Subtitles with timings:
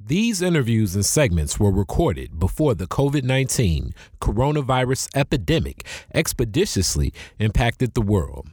[0.00, 8.02] These interviews and segments were recorded before the COVID 19 coronavirus epidemic expeditiously impacted the
[8.02, 8.46] world.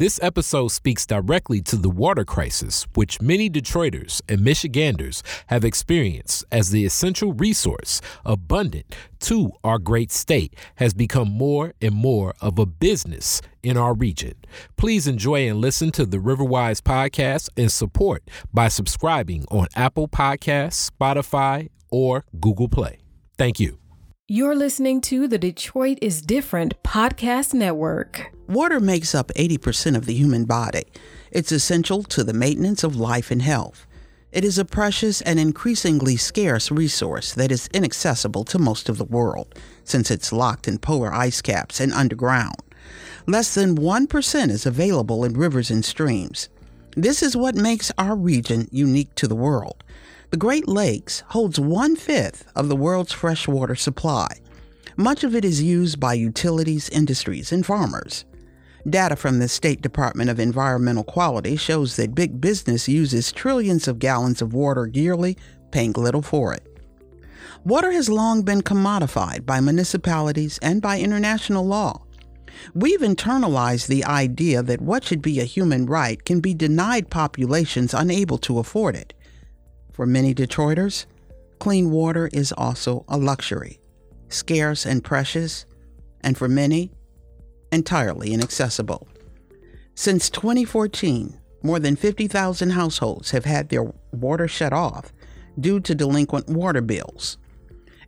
[0.00, 6.42] This episode speaks directly to the water crisis, which many Detroiters and Michiganders have experienced
[6.50, 8.96] as the essential resource abundant
[9.28, 14.32] to our great state has become more and more of a business in our region.
[14.78, 20.90] Please enjoy and listen to the Riverwise podcast and support by subscribing on Apple Podcasts,
[20.90, 23.00] Spotify, or Google Play.
[23.36, 23.76] Thank you.
[24.32, 28.30] You're listening to the Detroit is Different podcast network.
[28.46, 30.84] Water makes up 80% of the human body.
[31.32, 33.88] It's essential to the maintenance of life and health.
[34.30, 39.04] It is a precious and increasingly scarce resource that is inaccessible to most of the
[39.04, 39.52] world,
[39.82, 42.54] since it's locked in polar ice caps and underground.
[43.26, 46.48] Less than 1% is available in rivers and streams.
[46.96, 49.82] This is what makes our region unique to the world.
[50.30, 54.28] The Great Lakes holds one fifth of the world's freshwater supply.
[54.96, 58.24] Much of it is used by utilities, industries, and farmers.
[58.88, 63.98] Data from the State Department of Environmental Quality shows that big business uses trillions of
[63.98, 65.36] gallons of water yearly,
[65.72, 66.64] paying little for it.
[67.64, 72.02] Water has long been commodified by municipalities and by international law.
[72.72, 77.92] We've internalized the idea that what should be a human right can be denied populations
[77.92, 79.12] unable to afford it.
[80.00, 81.04] For many Detroiters,
[81.58, 83.80] clean water is also a luxury,
[84.30, 85.66] scarce and precious,
[86.22, 86.90] and for many,
[87.70, 89.06] entirely inaccessible.
[89.94, 95.12] Since 2014, more than 50,000 households have had their water shut off
[95.60, 97.36] due to delinquent water bills.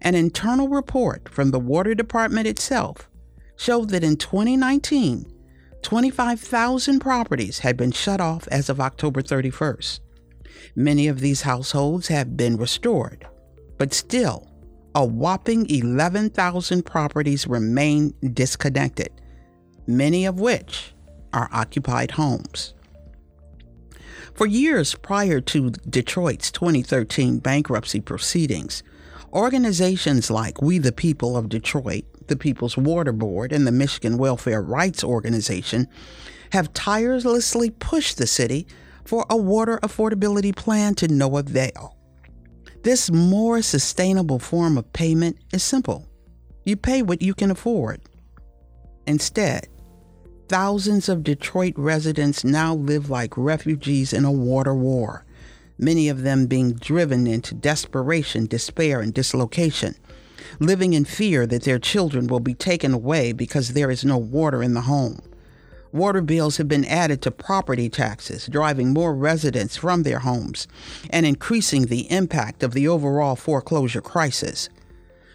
[0.00, 3.10] An internal report from the Water Department itself
[3.56, 5.30] showed that in 2019,
[5.82, 10.00] 25,000 properties had been shut off as of October 31st.
[10.74, 13.26] Many of these households have been restored,
[13.78, 14.48] but still,
[14.94, 19.10] a whopping 11,000 properties remain disconnected,
[19.86, 20.92] many of which
[21.32, 22.74] are occupied homes.
[24.34, 28.82] For years prior to Detroit's 2013 bankruptcy proceedings,
[29.32, 34.62] organizations like We the People of Detroit, the People's Water Board, and the Michigan Welfare
[34.62, 35.86] Rights Organization
[36.50, 38.66] have tirelessly pushed the city
[39.04, 41.96] for a water affordability plan to no avail.
[42.82, 46.08] This more sustainable form of payment is simple
[46.64, 48.00] you pay what you can afford.
[49.06, 49.66] Instead,
[50.48, 55.24] thousands of Detroit residents now live like refugees in a water war,
[55.78, 59.96] many of them being driven into desperation, despair, and dislocation,
[60.60, 64.62] living in fear that their children will be taken away because there is no water
[64.62, 65.20] in the home.
[65.92, 70.66] Water bills have been added to property taxes, driving more residents from their homes
[71.10, 74.70] and increasing the impact of the overall foreclosure crisis.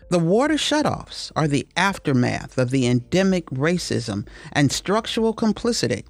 [0.09, 6.05] The water shutoffs are the aftermath of the endemic racism and structural complicity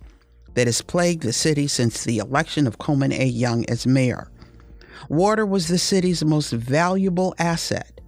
[0.53, 3.25] that has plagued the city since the election of Coleman A.
[3.25, 4.31] Young as mayor.
[5.09, 7.99] Water was the city's most valuable asset.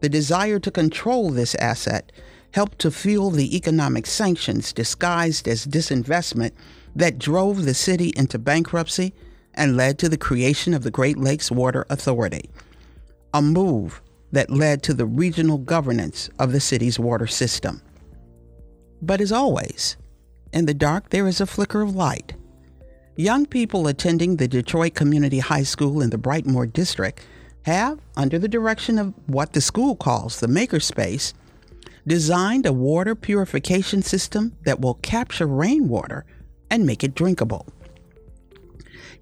[0.00, 2.12] The desire to control this asset
[2.52, 6.52] helped to fuel the economic sanctions disguised as disinvestment
[6.94, 9.12] that drove the city into bankruptcy
[9.54, 12.50] and led to the creation of the Great Lakes Water Authority,
[13.32, 14.00] a move
[14.32, 17.80] that led to the regional governance of the city's water system.
[19.00, 19.96] But as always,
[20.52, 22.34] in the dark there is a flicker of light.
[23.16, 27.24] Young people attending the Detroit Community High School in the Brightmoor District
[27.62, 31.32] have, under the direction of what the school calls the Makerspace,
[32.06, 36.24] designed a water purification system that will capture rainwater
[36.70, 37.66] and make it drinkable.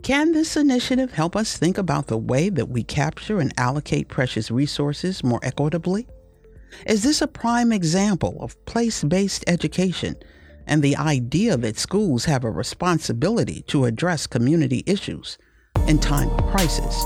[0.03, 4.51] Can this initiative help us think about the way that we capture and allocate precious
[4.51, 6.07] resources more equitably?
[6.87, 10.17] Is this a prime example of place based education
[10.67, 15.39] and the idea that schools have a responsibility to address community issues
[15.87, 17.05] in time of crisis?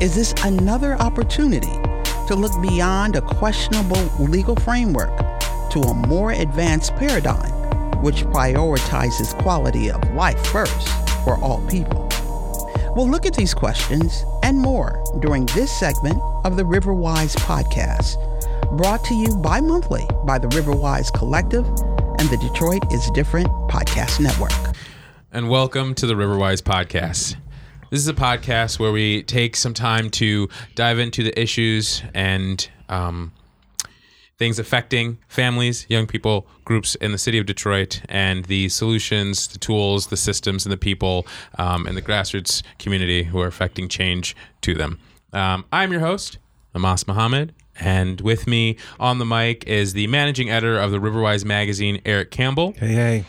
[0.00, 1.80] Is this another opportunity
[2.28, 5.16] to look beyond a questionable legal framework
[5.70, 7.50] to a more advanced paradigm
[8.02, 10.88] which prioritizes quality of life first
[11.24, 12.08] for all people?
[12.94, 18.16] We'll look at these questions and more during this segment of the Riverwise podcast,
[18.76, 24.20] brought to you bi monthly by the Riverwise Collective and the Detroit is Different podcast
[24.20, 24.52] network.
[25.32, 27.36] And welcome to the Riverwise podcast.
[27.90, 32.68] This is a podcast where we take some time to dive into the issues and
[32.88, 33.32] um,
[34.38, 39.58] things affecting families, young people, groups in the city of Detroit, and the solutions, the
[39.58, 41.26] tools, the systems, and the people
[41.58, 44.98] um, in the grassroots community who are affecting change to them.
[45.32, 46.38] Um, I'm your host,
[46.74, 51.44] Amas Muhammad, and with me on the mic is the managing editor of the Riverwise
[51.44, 52.72] magazine, Eric Campbell.
[52.78, 53.24] Hey, hey.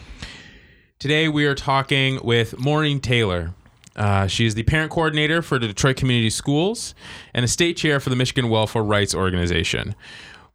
[0.97, 3.53] Today we are talking with Maureen Taylor.
[3.95, 6.93] Uh, she is the parent coordinator for the Detroit Community Schools
[7.33, 9.95] and a state chair for the Michigan Welfare Rights Organization.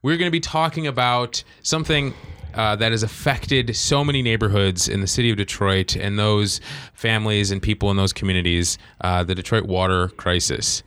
[0.03, 2.15] We're going to be talking about something
[2.55, 6.61] uh, that has affected so many neighborhoods in the city of Detroit and those
[6.95, 10.83] families and people in those communities uh, the Detroit water crisis.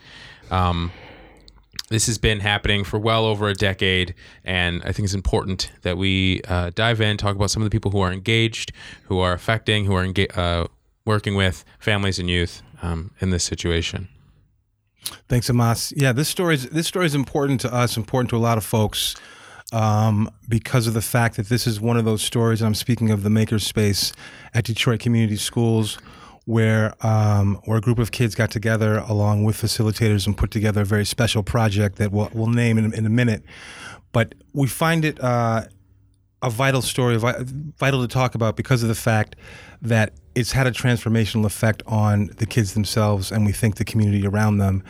[0.51, 0.91] Um,
[1.89, 5.97] this has been happening for well over a decade, and I think it's important that
[5.97, 8.71] we uh, dive in, talk about some of the people who are engaged,
[9.03, 10.67] who are affecting, who are enga- uh,
[11.05, 14.07] working with families and youth um, in this situation.
[15.27, 15.93] Thanks, Amas.
[15.95, 18.63] Yeah, this story is this story is important to us, important to a lot of
[18.63, 19.15] folks,
[19.73, 22.61] um, because of the fact that this is one of those stories.
[22.61, 24.13] I'm speaking of the makerspace
[24.53, 25.97] at Detroit Community Schools,
[26.45, 30.81] where um, where a group of kids got together along with facilitators and put together
[30.81, 33.43] a very special project that we'll, we'll name in, in a minute.
[34.13, 35.63] But we find it uh,
[36.41, 39.35] a vital story, vital to talk about because of the fact
[39.81, 44.25] that it's had a transformational effect on the kids themselves and we think the community
[44.25, 44.83] around them.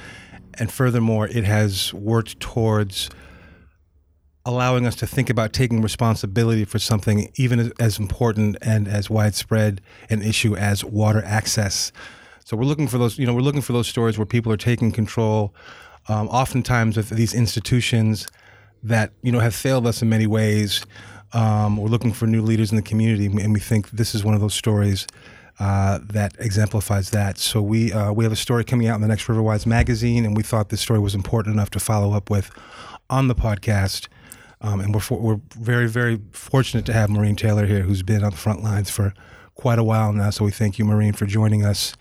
[0.56, 3.10] And furthermore, it has worked towards
[4.46, 9.82] allowing us to think about taking responsibility for something even as, important and as widespread
[10.10, 11.92] an issue as water access.
[12.44, 14.58] So we're looking for those, you know, we're looking for those stories where people are
[14.58, 15.56] taking control,
[16.10, 18.28] um, oftentimes of these institutions
[18.84, 20.86] that you know have failed us in many ways.
[21.34, 24.36] Um, we're looking for new leaders in the community, and we think this is one
[24.36, 25.08] of those stories
[25.60, 27.38] uh, that exemplifies that.
[27.38, 30.36] So we uh, we have a story coming out in the next Riverwise magazine, and
[30.36, 32.52] we thought this story was important enough to follow up with
[33.10, 34.08] on the podcast.
[34.62, 38.24] Um, and we're for, we're very very fortunate to have Maureen Taylor here, who's been
[38.24, 39.14] on the front lines for
[39.56, 40.30] quite a while now.
[40.30, 41.96] So we thank you, Maureen, for joining us,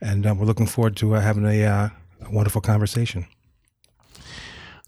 [0.00, 1.88] and um, we're looking forward to uh, having a, uh,
[2.26, 3.26] a wonderful conversation.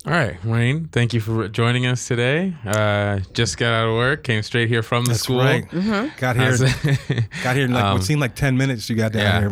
[0.05, 2.55] All right, Wayne, thank you for joining us today.
[2.67, 5.39] Uh, just got out of work, came straight here from the That's school.
[5.39, 5.65] Right.
[5.71, 6.19] Mm-hmm.
[6.19, 7.29] Got here.
[7.45, 8.91] got here in like um, what seemed like ten minutes.
[8.91, 9.39] You got down yeah.
[9.39, 9.51] here,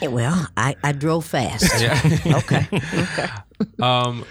[0.00, 1.64] but well, I, I drove fast.
[1.82, 2.00] Yeah.
[2.38, 2.66] okay.
[2.72, 3.28] Okay.
[3.78, 4.24] Um,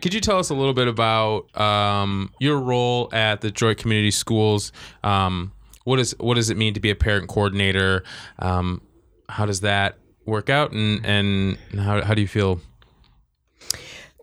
[0.00, 4.10] could you tell us a little bit about um, your role at the Detroit Community
[4.10, 4.72] Schools?
[5.02, 5.52] Um,
[5.84, 8.04] what is what does it mean to be a parent coordinator?
[8.38, 8.80] Um,
[9.28, 12.60] how does that work out, and and how how do you feel?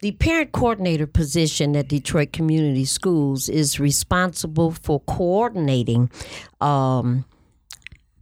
[0.01, 6.09] The parent coordinator position at Detroit Community Schools is responsible for coordinating
[6.61, 7.25] um,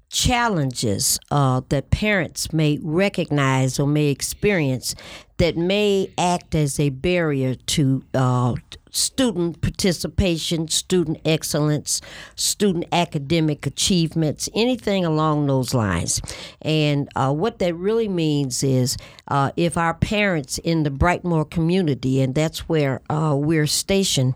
[0.09, 4.95] challenges uh, that parents may recognize or may experience
[5.37, 8.55] that may act as a barrier to uh,
[8.97, 12.01] student participation, student excellence,
[12.35, 16.21] student academic achievements, anything along those lines.
[16.61, 18.97] And uh, what that really means is
[19.27, 24.35] uh, if our parents in the Brightmoor community, and that's where uh, we're stationed,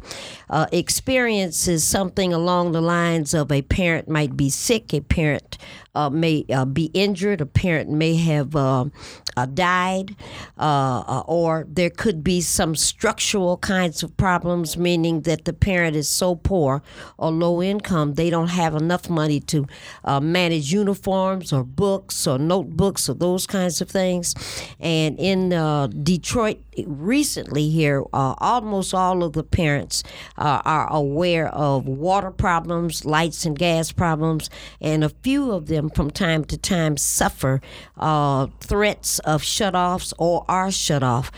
[0.50, 5.58] uh, experiences something along the lines of a parent might be sick, a parent
[5.94, 8.86] uh, may uh, be injured, a parent may have uh,
[9.36, 10.16] uh died,
[10.58, 15.96] uh, uh, or there could be some structural kinds of problems, meaning that the parent
[15.96, 16.82] is so poor
[17.18, 19.68] or low income they don't have enough money to
[20.22, 24.36] manage uniforms or books or notebooks or those kinds of things.
[24.80, 25.50] And in
[26.04, 30.04] Detroit recently here, almost all of the parents
[30.38, 34.50] are aware of water problems, lights and gas problems,
[34.80, 37.62] and a few of them them from time to time suffer
[37.98, 41.32] uh, threats of shutoffs or are shut off.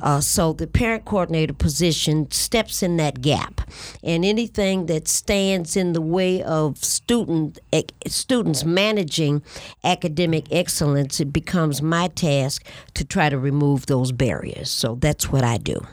[0.00, 3.60] Uh, so the parent coordinator position steps in that gap,
[4.02, 7.58] and anything that stands in the way of student
[8.06, 9.42] students managing
[9.84, 12.64] academic excellence, it becomes my task
[12.94, 14.70] to try to remove those barriers.
[14.70, 15.86] So that's what I do.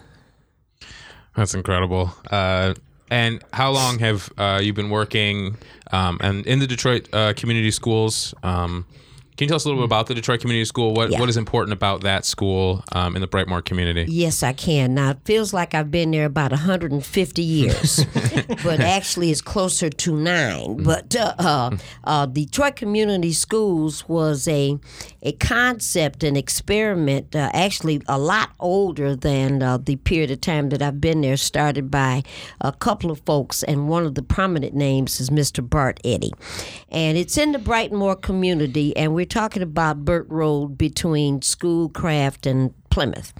[1.36, 2.14] That's incredible.
[2.32, 2.76] Uh,
[3.10, 5.58] and how long have uh, you been working
[5.92, 8.34] um, and in the Detroit uh, community schools?
[8.42, 8.86] Um,
[9.38, 10.94] can you tell us a little bit about the Detroit Community School?
[10.94, 11.20] What yeah.
[11.20, 14.06] what is important about that school um, in the Brightmoor community?
[14.08, 14.94] Yes, I can.
[14.94, 18.06] Now it feels like I've been there about 150 years,
[18.64, 20.78] but actually it's closer to nine.
[20.78, 20.84] Mm.
[20.86, 24.80] But uh, uh, uh, Detroit Community Schools was a
[25.22, 30.70] a concept, an experiment, uh, actually a lot older than uh, the period of time
[30.70, 31.36] that I've been there.
[31.36, 32.24] Started by
[32.62, 35.68] a couple of folks, and one of the prominent names is Mr.
[35.68, 36.32] Bart Eddy,
[36.90, 42.46] and it's in the Brightmoor community, and we we're talking about Burt Road between Schoolcraft
[42.46, 43.34] and Plymouth.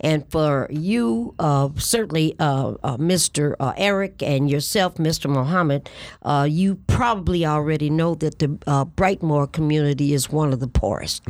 [0.00, 3.56] And for you, uh, certainly uh, uh, Mr.
[3.60, 5.28] Uh, Eric and yourself, Mr.
[5.28, 5.90] Mohammed,
[6.22, 11.22] uh, you probably already know that the uh, Brightmoor community is one of the poorest.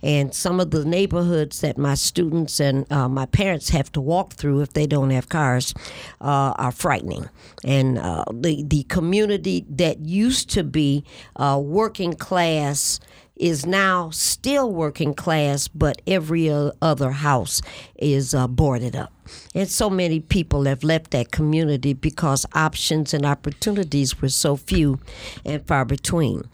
[0.00, 4.34] And some of the neighborhoods that my students and uh, my parents have to walk
[4.34, 5.74] through if they don't have cars
[6.20, 7.28] uh, are frightening.
[7.64, 11.04] And uh, the, the community that used to be
[11.34, 13.00] uh, working class
[13.36, 17.60] is now still working class, but every other house
[17.96, 19.12] is uh, boarded up.
[19.54, 25.00] And so many people have left that community because options and opportunities were so few
[25.44, 26.44] and far between.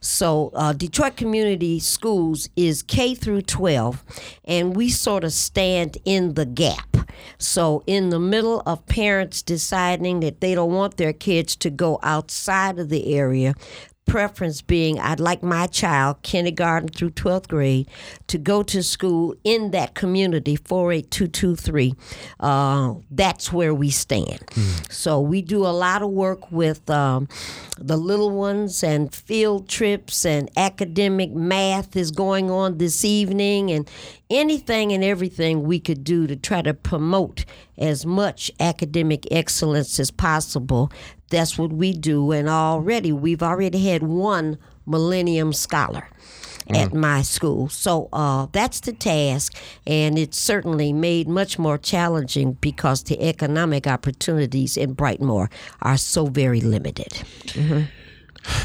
[0.00, 4.04] So, uh, Detroit Community Schools is K through 12,
[4.44, 6.96] and we sort of stand in the gap.
[7.38, 11.98] So, in the middle of parents deciding that they don't want their kids to go
[12.02, 13.54] outside of the area,
[14.10, 17.88] preference being I'd like my child, kindergarten through 12th grade,
[18.26, 21.94] to go to school in that community, 48223.
[22.40, 24.40] Uh, that's where we stand.
[24.90, 27.28] So we do a lot of work with um,
[27.78, 33.88] the little ones and field trips and academic math is going on this evening and
[34.28, 37.44] anything and everything we could do to try to promote
[37.78, 40.90] as much academic excellence as possible
[41.30, 46.08] that's what we do and already we've already had one millennium scholar
[46.68, 47.68] at my school.
[47.68, 49.56] So uh, that's the task
[49.86, 55.50] and it's certainly made much more challenging because the economic opportunities in brightmoor
[55.82, 57.22] are so very limited.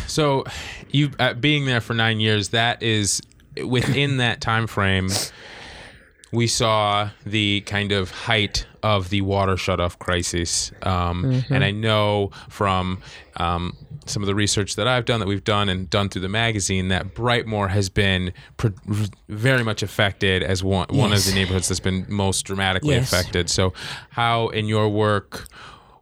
[0.08, 0.46] So,
[0.92, 3.22] you uh, being there for nine years, that is
[3.64, 5.10] within that time frame.
[6.32, 12.32] We saw the kind of height of the water shutoff crisis, um, and I know
[12.50, 13.02] from
[13.38, 16.30] um, some of the research that I've done, that we've done and done through the
[16.30, 18.68] magazine, that Brightmoor has been pr-
[19.30, 23.12] very much affected as one one of the neighborhoods that's been most dramatically Yes.
[23.14, 23.50] affected.
[23.50, 23.74] So,
[24.10, 25.48] how in your work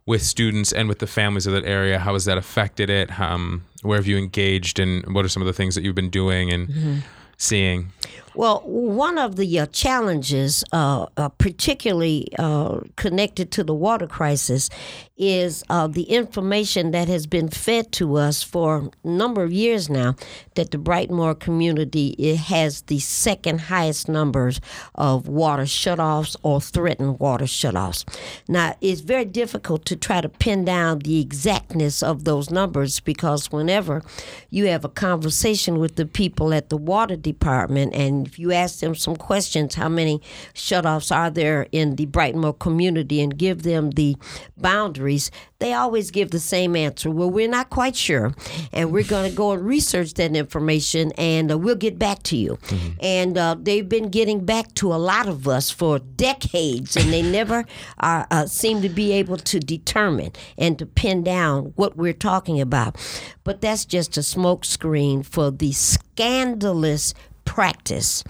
[0.06, 3.18] with students and with the families of that area, how has that affected it?
[3.20, 6.10] Um, where have you engaged, and what are some of the things that you've been
[6.10, 7.02] doing and
[7.38, 7.92] seeing?
[8.36, 14.70] Well, one of the uh, challenges, uh, uh, particularly uh, connected to the water crisis,
[15.16, 19.88] is uh, the information that has been fed to us for a number of years
[19.88, 20.16] now
[20.56, 24.60] that the Brightmoor community it has the second highest numbers
[24.96, 28.04] of water shutoffs or threatened water shutoffs.
[28.48, 33.52] Now, it's very difficult to try to pin down the exactness of those numbers because
[33.52, 34.02] whenever
[34.50, 38.80] you have a conversation with the people at the water department and if you ask
[38.80, 40.20] them some questions, how many
[40.54, 44.16] shutoffs are there in the Brightmoor community and give them the
[44.56, 45.30] boundaries,
[45.64, 47.10] they always give the same answer.
[47.10, 48.34] Well, we're not quite sure,
[48.72, 52.36] and we're going to go and research that information, and uh, we'll get back to
[52.36, 52.58] you.
[53.00, 57.22] And uh, they've been getting back to a lot of us for decades, and they
[57.22, 57.64] never
[57.98, 62.60] are, uh, seem to be able to determine and to pin down what we're talking
[62.60, 62.96] about.
[63.42, 67.14] But that's just a smokescreen for the scandalous
[67.44, 68.24] practice.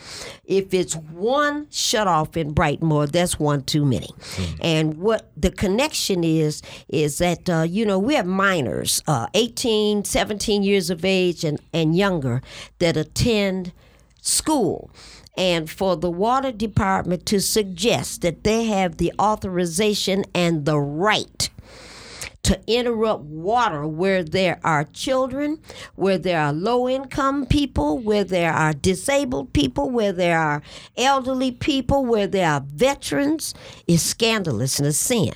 [0.44, 4.08] If it's one shut off in Brightmoor, that's one too many.
[4.60, 10.04] And what the connection is, is that, uh, you know, we have minors, uh, 18,
[10.04, 12.42] 17 years of age and, and younger,
[12.78, 13.72] that attend
[14.20, 14.90] school.
[15.36, 21.50] And for the water department to suggest that they have the authorization and the right
[22.44, 25.58] to interrupt water where there are children,
[25.96, 30.62] where there are low income people, where there are disabled people, where there are
[30.96, 33.54] elderly people, where there are veterans
[33.86, 35.32] is scandalous and a sin.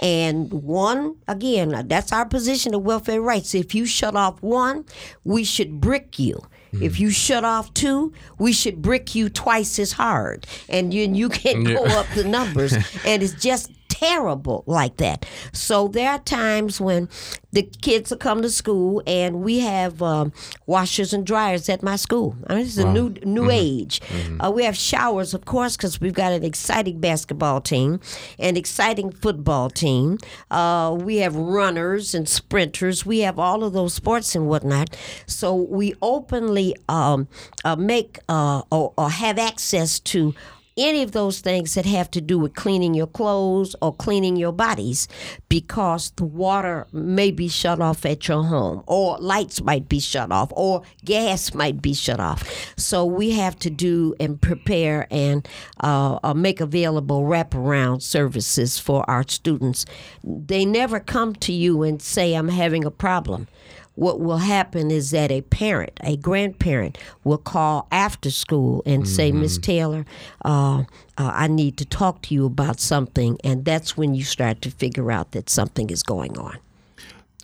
[0.00, 3.54] And one, again, that's our position of welfare rights.
[3.54, 4.84] If you shut off one,
[5.24, 6.40] we should brick you.
[6.80, 10.44] If you shut off two, we should brick you twice as hard.
[10.68, 12.72] And you, you can go up the numbers.
[13.06, 13.70] and it's just
[14.04, 15.26] terrible like that.
[15.52, 17.08] So there are times when
[17.52, 20.32] the kids will come to school and we have um,
[20.66, 22.34] washers and dryers at my school.
[22.48, 24.00] I mean, it's a new new age.
[24.40, 28.00] Uh, we have showers, of course, because we've got an exciting basketball team,
[28.38, 30.18] an exciting football team.
[30.50, 33.06] Uh, we have runners and sprinters.
[33.06, 34.96] We have all of those sports and whatnot.
[35.26, 37.28] So we openly um,
[37.64, 40.34] uh, make uh, or, or have access to
[40.76, 44.52] any of those things that have to do with cleaning your clothes or cleaning your
[44.52, 45.08] bodies
[45.48, 50.32] because the water may be shut off at your home or lights might be shut
[50.32, 52.42] off or gas might be shut off.
[52.76, 55.46] So we have to do and prepare and
[55.82, 59.86] uh, uh, make available wraparound services for our students.
[60.22, 63.48] They never come to you and say i'm having a problem
[63.94, 69.30] what will happen is that a parent, a grandparent, will call after school and say,
[69.30, 70.04] Miss Taylor,
[70.44, 70.84] uh, uh,
[71.16, 73.38] I need to talk to you about something.
[73.44, 76.58] And that's when you start to figure out that something is going on.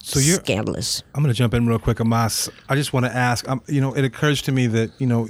[0.02, 0.38] So you're.
[0.38, 1.02] Scandalous.
[1.14, 2.48] I'm going to jump in real quick, Amas.
[2.68, 3.48] I just want to ask.
[3.48, 5.28] Um, you know, it occurs to me that you know,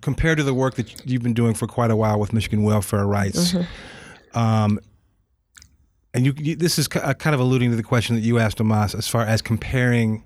[0.00, 3.06] compared to the work that you've been doing for quite a while with Michigan welfare
[3.06, 3.54] rights,
[4.34, 4.78] um,
[6.14, 8.60] and you, you, this is uh, kind of alluding to the question that you asked
[8.60, 10.22] Amas as far as comparing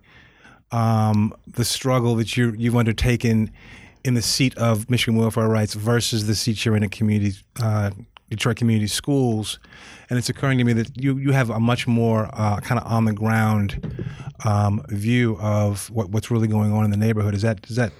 [0.72, 3.50] um, the struggle that you you've undertaken
[4.04, 7.90] in the seat of Michigan welfare rights versus the seat you're in at community uh,
[8.30, 9.58] Detroit community schools,
[10.10, 12.86] and it's occurring to me that you you have a much more uh, kind of
[12.90, 14.04] on the ground
[14.44, 17.34] um, view of what, what's really going on in the neighborhood.
[17.34, 17.92] Is that is that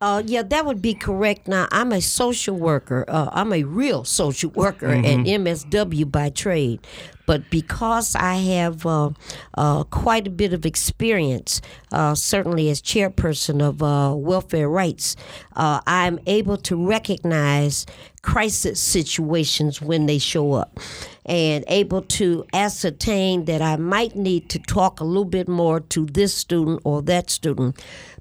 [0.00, 1.48] Uh, yeah, that would be correct.
[1.48, 3.04] Now, I'm a social worker.
[3.08, 6.86] Uh, I'm a real social worker at MSW by trade.
[7.26, 9.10] But because I have uh,
[9.52, 11.60] uh, quite a bit of experience,
[11.92, 15.14] uh, certainly as chairperson of uh, welfare rights,
[15.54, 17.84] uh, I'm able to recognize
[18.22, 20.80] crisis situations when they show up
[21.26, 26.06] and able to ascertain that I might need to talk a little bit more to
[26.06, 27.78] this student or that student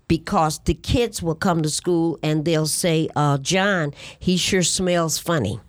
[0.07, 5.17] because the kids will come to school and they'll say, uh, John, he sure smells
[5.17, 5.59] funny.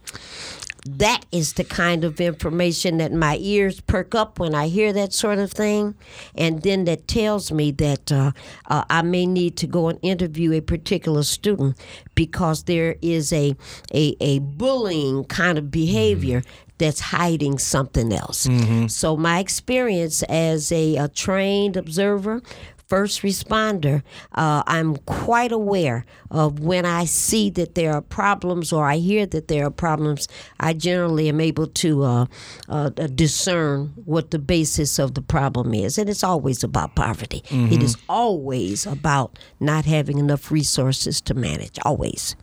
[0.87, 5.13] That is the kind of information that my ears perk up when I hear that
[5.13, 5.95] sort of thing.
[6.35, 8.33] And then that tells me that uh,
[8.67, 11.77] uh, I may need to go and interview a particular student
[12.15, 13.55] because there is a,
[13.93, 16.43] a, a bullying kind of behavior
[16.79, 18.47] that's hiding something else.
[18.87, 22.41] So, my experience as a, a trained observer,
[22.89, 24.03] first responder,
[24.35, 29.27] uh, I'm quite aware of when I see that there are problems or I hear
[29.27, 30.27] that there are problems.
[30.59, 32.27] I generally am able to uh,
[32.69, 35.99] uh, discern what the basis of the problem is.
[35.99, 41.79] And it's always about poverty, It is always about not having enough resources to manage,
[41.85, 42.37] always.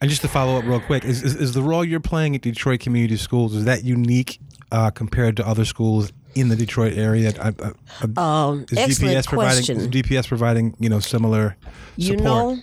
[0.00, 2.42] And just to follow up real quick, is, is, is the role you're playing at
[2.42, 4.38] Detroit Community Schools is that unique
[4.72, 7.32] uh, compared to other schools in the Detroit area?
[7.40, 9.76] I, I, Um, is excellent DPS providing question.
[9.78, 11.56] is DPS providing you know similar
[11.98, 11.98] support?
[11.98, 12.58] You know,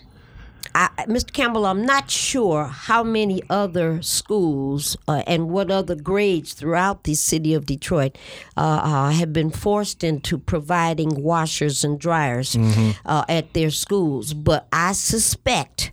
[0.74, 1.34] I, Mr.
[1.34, 7.13] Campbell, I'm not sure how many other schools uh, and what other grades throughout the
[7.13, 8.18] city of Detroit
[8.55, 12.55] uh, uh, have been forced into providing washers and dryers
[13.05, 15.92] uh, at their schools, but I suspect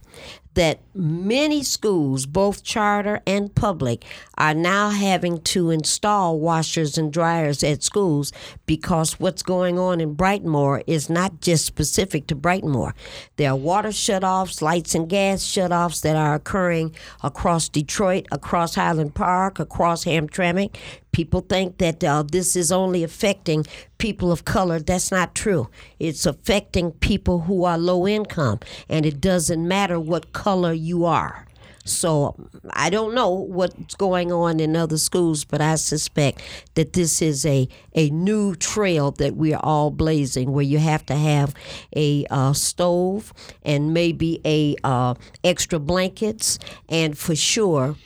[0.58, 4.04] that many schools, both charter and public,
[4.36, 8.32] are now having to install washers and dryers at schools
[8.66, 12.92] because what's going on in Brightmoor is not just specific to Brightmoor.
[13.36, 16.92] There are water shutoffs, lights and gas shutoffs that are occurring
[17.22, 20.74] across Detroit, across Highland Park, across Hamtramck.
[21.12, 23.64] People think that uh, this is only affecting
[23.98, 24.78] people of color.
[24.78, 25.68] That's not true.
[25.98, 31.46] It's affecting people who are low income, and it doesn't matter what color you are.
[31.84, 32.36] So
[32.70, 36.42] I don't know what's going on in other schools, but I suspect
[36.74, 41.06] that this is a, a new trail that we are all blazing, where you have
[41.06, 41.54] to have
[41.96, 46.58] a uh, stove and maybe a uh, extra blankets,
[46.90, 47.96] and for sure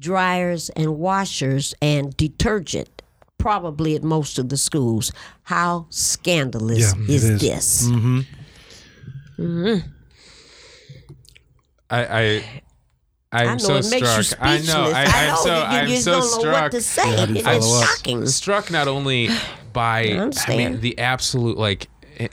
[0.00, 3.02] dryers and washers and detergent
[3.38, 5.12] probably at most of the schools.
[5.44, 7.40] How scandalous Yeah, is, is.
[7.40, 7.88] this?
[7.88, 8.20] Mm-hmm.
[9.38, 9.88] Mm-hmm.
[11.90, 12.62] I, I
[13.32, 14.40] I'm I know so it makes you struck.
[14.42, 14.90] I know.
[14.94, 16.62] I, I'm know so I'm you so struck.
[16.62, 17.16] what to say.
[17.16, 17.84] how do you It is follow up?
[17.88, 18.26] shocking.
[18.26, 19.28] struck not only
[19.72, 20.58] by I, understand.
[20.72, 22.32] mean the absolute like it,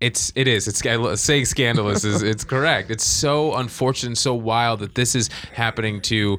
[0.00, 0.80] it's it is it's
[1.22, 6.38] saying scandalous is it's correct it's so unfortunate so wild that this is happening to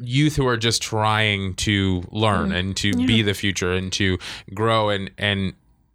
[0.00, 4.18] youth who are just trying to learn and to be the future and to
[4.54, 5.54] grow and and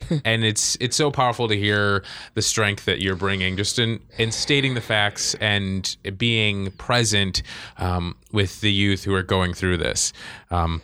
[0.26, 2.04] and it's it's so powerful to hear
[2.34, 7.42] the strength that you're bringing just in in stating the facts and being present
[7.78, 10.12] um, with the youth who are going through this.
[10.52, 10.82] Um,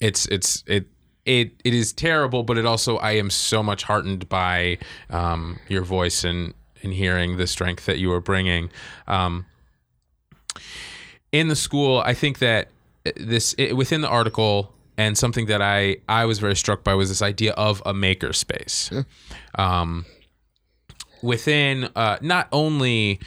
[0.00, 0.86] it's it's it
[1.26, 4.78] it it is terrible but it also i am so much heartened by
[5.10, 8.70] um, your voice and and hearing the strength that you are bringing.
[9.06, 9.46] Um,
[11.32, 12.68] in the school i think that
[13.16, 17.08] this it, within the article and something that i i was very struck by was
[17.08, 18.90] this idea of a maker space
[19.56, 20.04] um,
[21.22, 23.20] within uh, not only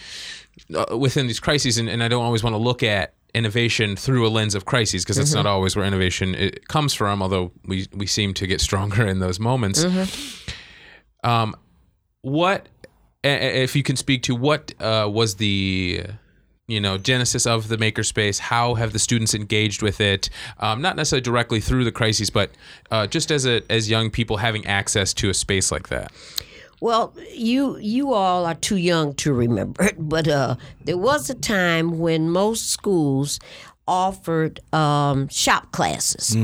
[0.74, 4.28] uh, within these crises, and, and I don't always want to look at innovation through
[4.28, 7.22] a lens of crises because that's not always where innovation it comes from.
[7.22, 9.84] Although we we seem to get stronger in those moments.
[11.24, 11.56] Um,
[12.22, 12.68] what
[13.24, 16.06] if you can speak to what uh, was the
[16.68, 20.96] you know genesis of the makerspace how have the students engaged with it um, not
[20.96, 22.52] necessarily directly through the crises but
[22.92, 26.12] uh, just as a as young people having access to a space like that?
[26.82, 31.36] Well, you you all are too young to remember it, but uh, there was a
[31.36, 33.40] time when most schools
[33.86, 36.36] offered um, shop classes,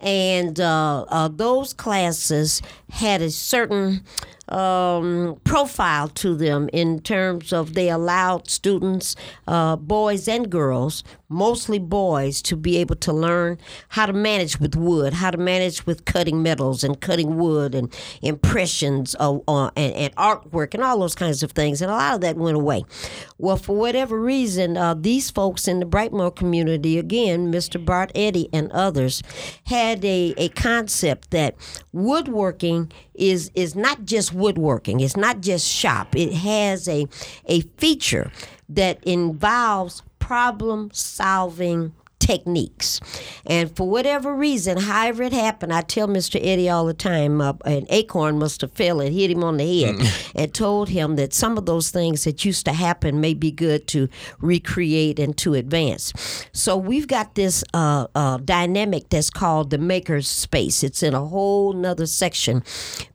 [0.00, 4.02] and uh, uh, those classes had a certain
[4.48, 11.78] um, profile to them in terms of they allowed students, uh, boys and girls, mostly
[11.78, 16.04] boys, to be able to learn how to manage with wood, how to manage with
[16.04, 21.14] cutting metals and cutting wood and impressions of, uh, and, and artwork and all those
[21.14, 21.82] kinds of things.
[21.82, 22.84] And a lot of that went away.
[23.38, 27.84] Well, for whatever reason, uh, these folks in the Brightmoor community, again, Mr.
[27.84, 29.22] Bart Eddy and others,
[29.66, 31.54] had a, a concept that
[31.92, 35.00] woodworking is is not just woodworking.
[35.00, 36.14] It's not just shop.
[36.16, 37.06] It has a
[37.46, 38.30] a feature
[38.68, 41.92] that involves problem solving
[42.24, 43.00] techniques.
[43.44, 46.40] And for whatever reason, however it happened, I tell Mr.
[46.42, 49.82] Eddy all the time, uh, an acorn must have fell and hit him on the
[49.82, 49.96] head
[50.34, 53.86] and told him that some of those things that used to happen may be good
[53.88, 54.08] to
[54.40, 56.14] recreate and to advance.
[56.52, 60.82] So we've got this uh, uh, dynamic that's called the maker's space.
[60.82, 62.62] It's in a whole nother section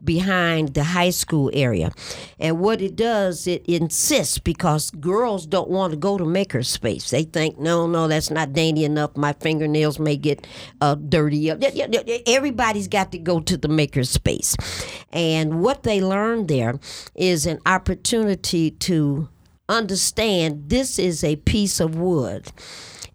[0.04, 1.92] behind the high school area.
[2.40, 7.10] And what it does, it insists because girls don't want to go to maker's space.
[7.10, 8.99] They think, no, no, that's not dainty enough.
[9.16, 10.46] My fingernails may get
[10.82, 11.52] uh, dirty.
[11.52, 11.64] Up.
[12.28, 14.56] Everybody's got to go to the maker's space.
[15.12, 16.80] And what they learn there
[17.16, 19.30] is an opportunity to
[19.68, 22.52] understand this is a piece of wood.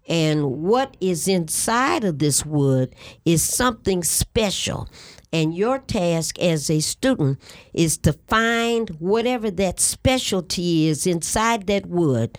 [0.07, 2.95] And what is inside of this wood
[3.25, 4.87] is something special.
[5.33, 7.41] And your task as a student
[7.73, 12.37] is to find whatever that specialty is inside that wood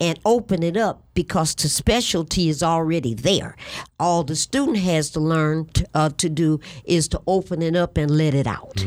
[0.00, 3.56] and open it up because the specialty is already there.
[4.00, 7.96] All the student has to learn to, uh, to do is to open it up
[7.96, 8.84] and let it out.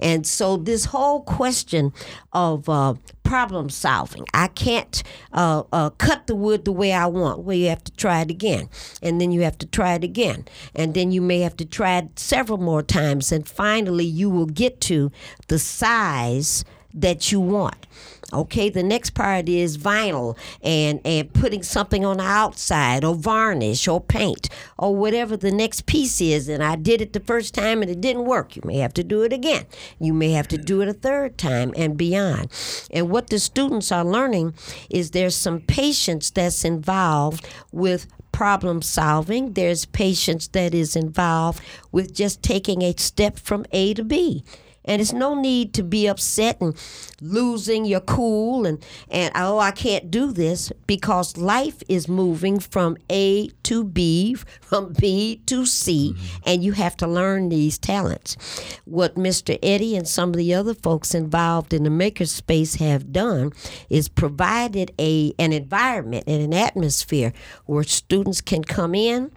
[0.00, 1.92] And so, this whole question
[2.32, 7.40] of uh, problem solving, I can't uh, uh, cut the wood the way I want.
[7.40, 8.70] Well, you have to try it again,
[9.02, 11.98] and then you have to try it again, and then you may have to try
[11.98, 15.12] it several more times, and finally, you will get to
[15.48, 16.64] the size
[16.94, 17.86] that you want.
[18.32, 23.86] Okay, the next part is vinyl and and putting something on the outside or varnish
[23.86, 26.48] or paint or whatever the next piece is.
[26.48, 28.56] And I did it the first time and it didn't work.
[28.56, 29.66] You may have to do it again.
[30.00, 32.50] You may have to do it a third time and beyond.
[32.90, 34.54] And what the students are learning
[34.90, 39.52] is there's some patience that's involved with problem solving.
[39.52, 41.62] There's patience that is involved
[41.92, 44.44] with just taking a step from A to B.
[44.86, 46.76] And it's no need to be upset and
[47.20, 52.96] losing your cool and, and oh, I can't do this because life is moving from
[53.10, 56.42] A to B, from B to C, mm-hmm.
[56.44, 58.36] and you have to learn these talents.
[58.84, 59.58] What Mr.
[59.62, 63.52] Eddy and some of the other folks involved in the makerspace have done
[63.90, 67.32] is provided a an environment and an atmosphere
[67.64, 69.32] where students can come in.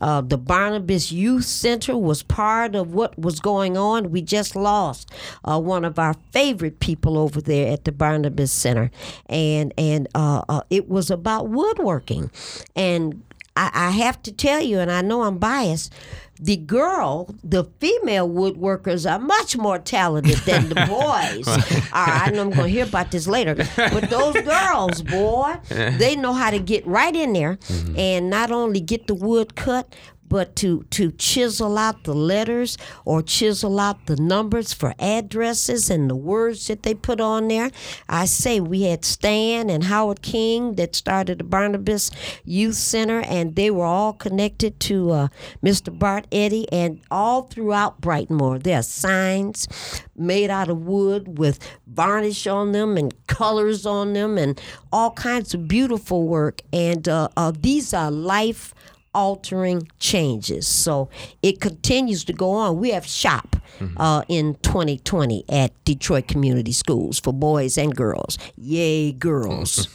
[0.00, 4.10] Uh, the Barnabas Youth Center was part of what was going on.
[4.10, 5.10] We just lost
[5.44, 8.90] uh, one of our favorite people over there at the Barnabas Center,
[9.26, 12.30] and and uh, uh, it was about woodworking,
[12.74, 13.22] and
[13.56, 15.92] I, I have to tell you, and I know I'm biased.
[16.38, 21.48] The girl, the female woodworkers are much more talented than the boys.
[21.48, 22.26] are.
[22.26, 23.54] I know I'm going to hear about this later.
[23.54, 27.98] But those girls, boy, they know how to get right in there mm-hmm.
[27.98, 29.94] and not only get the wood cut,
[30.28, 36.10] but to to chisel out the letters or chisel out the numbers for addresses and
[36.10, 37.70] the words that they put on there.
[38.08, 42.10] I say we had Stan and Howard King that started the Barnabas
[42.44, 45.28] Youth Center, and they were all connected to uh,
[45.62, 45.96] Mr.
[45.96, 49.68] Bart Eddy, and all throughout Brightmoor there are signs
[50.16, 54.60] made out of wood with varnish on them and colors on them and
[54.92, 56.62] all kinds of beautiful work.
[56.72, 58.74] And uh, uh, these are life
[59.16, 60.68] altering changes.
[60.68, 61.08] So
[61.42, 62.78] it continues to go on.
[62.78, 63.56] We have shop
[63.96, 68.38] uh, in 2020 at Detroit Community Schools for boys and girls.
[68.56, 69.88] Yay, girls.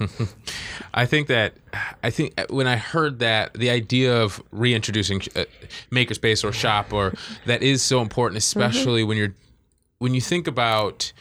[0.94, 1.54] I think that
[2.04, 5.46] I think when I heard that the idea of reintroducing uh,
[5.92, 7.14] makerspace or shop or
[7.46, 9.36] that is so important, especially when you're
[10.00, 11.14] when you think about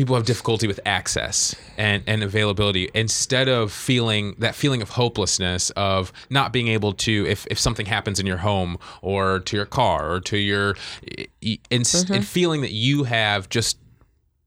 [0.00, 5.68] people have difficulty with access and, and availability instead of feeling that feeling of hopelessness
[5.76, 9.66] of not being able to if, if something happens in your home or to your
[9.66, 10.74] car or to your
[11.42, 12.20] and, and mm-hmm.
[12.22, 13.76] feeling that you have just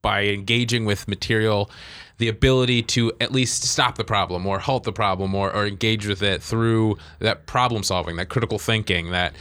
[0.02, 1.70] by engaging with material
[2.18, 6.08] the ability to at least stop the problem or halt the problem or, or engage
[6.08, 9.36] with it through that problem solving that critical thinking that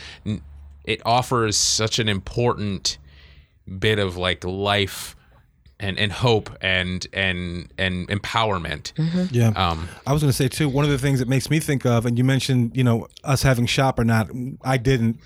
[0.85, 2.98] it offers such an important
[3.79, 5.16] bit of like life
[5.82, 8.92] and, and hope and and and empowerment
[9.30, 9.48] Yeah.
[9.56, 10.68] um I was going to say too.
[10.68, 13.42] One of the things that makes me think of, and you mentioned, you know, us
[13.42, 14.30] having shop or not.
[14.64, 15.18] I didn't.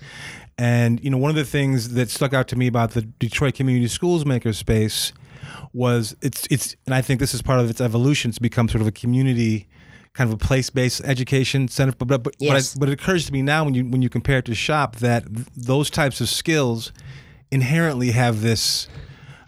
[0.57, 3.53] And you know, one of the things that stuck out to me about the Detroit
[3.53, 5.11] Community Schools Makerspace
[5.73, 8.81] was it's it's, and I think this is part of its evolution to become sort
[8.81, 9.67] of a community,
[10.13, 11.93] kind of a place-based education center.
[11.97, 12.73] But but but, Yes.
[12.73, 14.55] but, I, but it occurs to me now when you when you compare it to
[14.55, 16.91] shop that th- those types of skills
[17.51, 18.87] inherently have this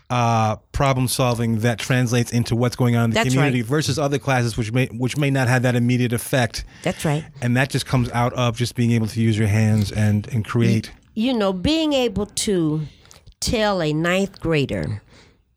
[0.10, 3.70] uh, problem solving that translates into what's going on in the That's community right.
[3.70, 6.66] versus other classes which may which may not have that immediate effect.
[6.84, 7.26] That's right.
[7.42, 10.44] And that just comes out of just being able to use your hands and and
[10.46, 10.92] create.
[11.16, 12.82] you know, being able to
[13.40, 15.02] tell a ninth grader,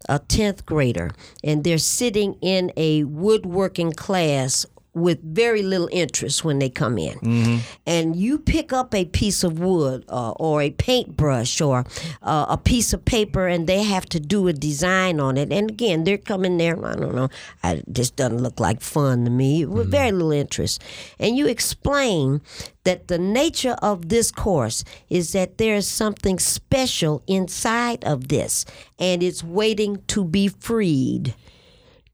[0.09, 1.11] a 10th grader,
[1.45, 7.61] and they're sitting in a woodworking class with very little interest when they come in.
[7.87, 11.87] And you pick up a piece of wood uh, or a paintbrush or
[12.23, 15.51] uh, a piece of paper and they have to do a design on it.
[15.51, 17.31] And again, they're coming there, I don't know,
[17.63, 20.83] I, this doesn't look like fun to me, with very little interest.
[21.19, 22.43] And you explain
[22.85, 28.67] that the nature of this course is that there is something special inside of this
[28.99, 31.35] and it's waiting to be freed.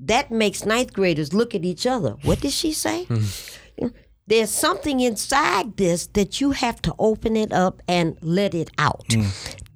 [0.01, 2.17] That makes ninth graders look at each other.
[2.23, 3.05] What did she say?
[3.05, 3.89] Hmm.
[4.27, 9.07] There's something inside this that you have to open it up and let it out.
[9.11, 9.29] Hmm.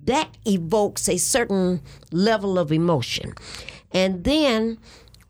[0.05, 1.81] That evokes a certain
[2.11, 3.35] level of emotion.
[3.93, 4.79] And then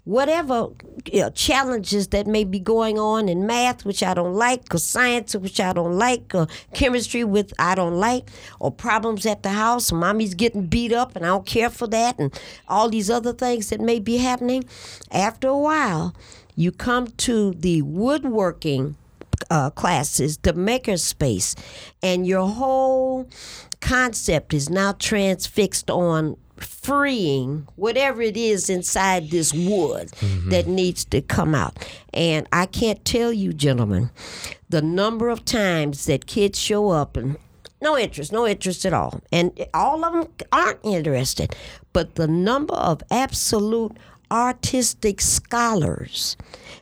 [0.04, 0.68] whatever
[1.06, 4.78] you know, challenges that may be going on in math, which I don't like, or
[4.78, 9.50] science, which I don't like, or chemistry, which I don't like, or problems at the
[9.50, 12.38] house, mommy's getting beat up and I don't care for that, and
[12.68, 14.64] all these other things that may be happening.
[15.10, 16.14] After a while,
[16.56, 18.96] you come to the woodworking
[19.50, 21.54] uh, classes, the maker space,
[22.02, 23.28] and your whole
[23.80, 30.50] concept is now transfixed on freeing whatever it is inside this wood mm-hmm.
[30.50, 31.78] that needs to come out.
[32.12, 34.10] And I can't tell you, gentlemen,
[34.68, 37.36] the number of times that kids show up and
[37.80, 39.20] no interest, no interest at all.
[39.32, 41.54] And all of them aren't interested.
[41.92, 43.96] But the number of absolute
[44.30, 46.36] artistic scholars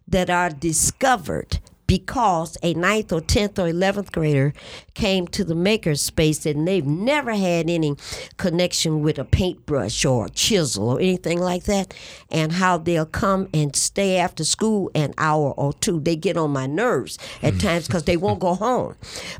[0.07, 1.59] that are discovered
[1.91, 4.53] because a ninth or 10th or 11th grader
[4.95, 7.97] came to the maker space and they've never had any
[8.37, 11.93] connection with a paintbrush or a chisel or anything like that
[12.31, 15.99] and how they'll come and stay after school an hour or two.
[15.99, 17.61] They get on my nerves at mm.
[17.61, 18.95] times because they won't go home.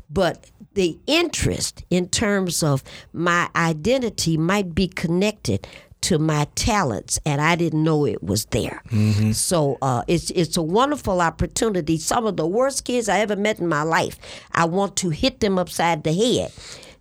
[0.09, 2.83] But the interest in terms of
[3.13, 5.65] my identity might be connected
[6.01, 8.81] to my talents and I didn't know it was there.
[9.33, 11.97] So uh, it's it's a wonderful opportunity.
[11.97, 14.17] Some of the worst kids I ever met in my life,
[14.51, 16.51] I want to hit them upside the head.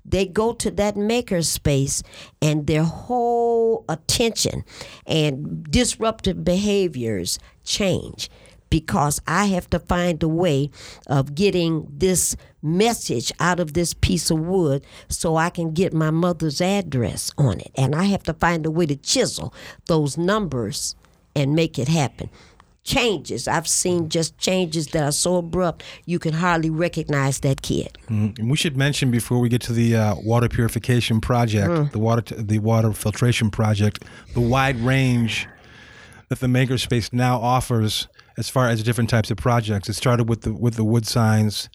[0.05, 2.03] They go to that maker space
[2.43, 4.65] and their whole attention
[5.07, 8.29] and disruptive behaviors change
[8.71, 10.71] because I have to find a way
[11.09, 16.11] of getting this message out of this piece of wood so I can get my
[16.11, 17.73] mother's address on it.
[17.75, 19.53] And I have to find a way to chisel
[19.87, 20.95] those numbers
[21.35, 22.31] and make it happen.
[22.83, 23.47] Changes.
[23.47, 27.99] I've seen just changes that are so abrupt you can hardly recognize that kid.
[28.09, 32.35] And we should mention before we get to the uh, water purification project, the water
[32.35, 35.47] the water filtration project, the wide range
[36.31, 38.09] that the makerspace now offers
[38.41, 39.89] as far as different types of projects.
[39.91, 41.69] It started with the with the wood signs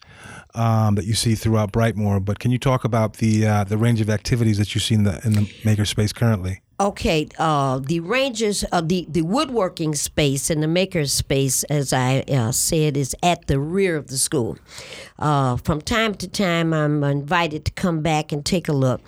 [0.54, 4.00] um, that you see throughout Brightmoor, but can you talk about the uh, the range
[4.00, 6.60] of activities that you see in the in the makerspace currently?
[6.78, 12.18] Okay, uh, the rangers, uh, the the woodworking space and the maker's space, as I
[12.28, 14.58] uh, said, is at the rear of the school.
[15.18, 19.00] Uh, from time to time, I'm invited to come back and take a look,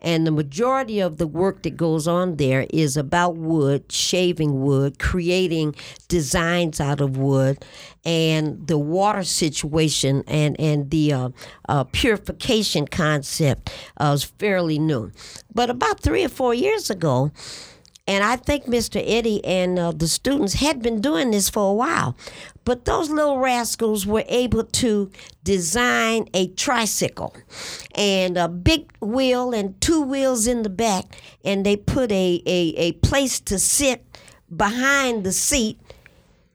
[0.00, 5.00] and the majority of the work that goes on there is about wood, shaving wood,
[5.00, 5.74] creating
[6.06, 7.64] designs out of wood,
[8.06, 11.28] and the water situation and and the uh,
[11.68, 15.10] uh, purification concept uh, is fairly new.
[15.52, 17.32] But about three or four years ago,
[18.06, 19.02] and I think Mr.
[19.04, 22.16] Eddy and uh, the students had been doing this for a while,
[22.64, 25.10] but those little rascals were able to
[25.42, 27.34] design a tricycle
[27.96, 32.74] and a big wheel and two wheels in the back, and they put a, a,
[32.76, 34.04] a place to sit
[34.56, 35.80] behind the seat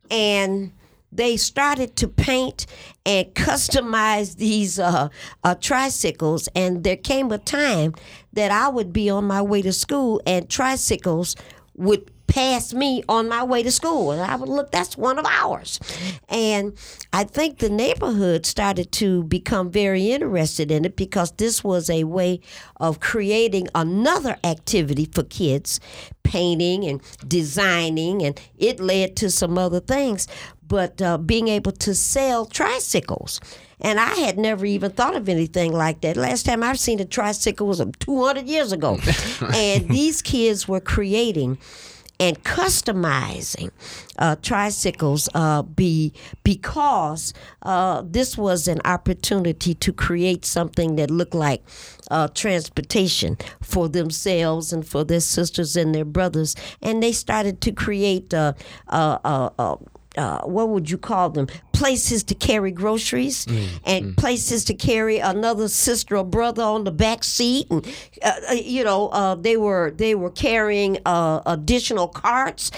[0.09, 0.71] and
[1.11, 2.65] they started to paint
[3.05, 5.09] and customize these uh,
[5.43, 6.47] uh, tricycles.
[6.55, 7.93] And there came a time
[8.33, 11.35] that I would be on my way to school, and tricycles
[11.75, 14.11] would pass me on my way to school.
[14.11, 15.79] And I would look, that's one of ours.
[16.29, 16.77] And
[17.11, 22.05] I think the neighborhood started to become very interested in it because this was a
[22.05, 22.39] way
[22.77, 25.81] of creating another activity for kids,
[26.23, 30.25] painting and designing, and it led to some other things.
[30.71, 33.41] But uh, being able to sell tricycles.
[33.81, 36.15] And I had never even thought of anything like that.
[36.15, 38.97] Last time I've seen a tricycle was 200 years ago.
[39.53, 41.57] and these kids were creating
[42.21, 43.71] and customizing
[44.19, 51.33] uh, tricycles uh, be because uh, this was an opportunity to create something that looked
[51.33, 51.63] like
[52.11, 57.73] uh, transportation for themselves and for their sisters and their brothers, and they started to
[57.73, 58.33] create.
[60.17, 61.47] Uh, what would you call them?
[61.71, 64.17] Places to carry groceries mm, and mm.
[64.17, 67.87] places to carry another sister or brother on the back seat, and
[68.21, 72.71] uh, uh you know uh, they were they were carrying uh, additional carts.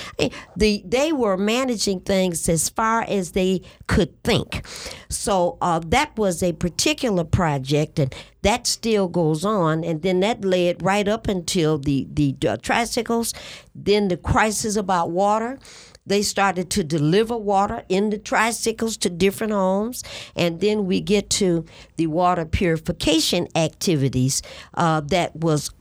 [0.56, 4.66] The they were managing things as far as they could think.
[5.10, 9.84] So uh, that was a particular project, and that still goes on.
[9.84, 13.34] And then that led right up until the the tricycles,
[13.74, 15.58] then the crisis about water
[16.06, 20.04] they started to deliver water in the tricycles to different homes.
[20.36, 21.66] And then we get to
[21.98, 24.42] the water purification activities
[24.74, 25.72] uh, that was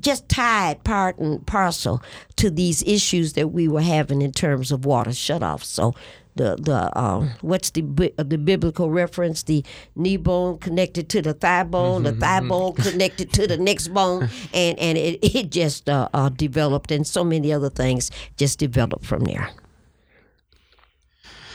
[0.00, 2.02] just tied part and parcel
[2.36, 5.64] to these issues that we were having in terms of water shutoffs.
[5.64, 5.94] So
[6.34, 7.82] the the uh, what's the
[8.16, 9.42] the biblical reference?
[9.42, 9.64] The
[9.94, 12.48] knee bone connected to the thigh bone, mm-hmm, the thigh mm-hmm.
[12.48, 17.06] bone connected to the next bone, and and it it just uh, uh, developed, and
[17.06, 19.50] so many other things just developed from there.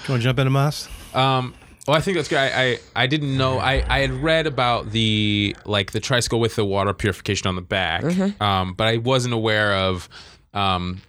[0.08, 0.88] You want to jump into Mas?
[1.14, 1.54] Um,
[1.88, 2.38] well, I think that's good.
[2.38, 3.60] I, I, I didn't know.
[3.60, 7.62] I, I had read about the like the tricycle with the water purification on the
[7.62, 8.42] back, mm-hmm.
[8.44, 10.08] um, but I wasn't aware of.
[10.54, 11.02] Um,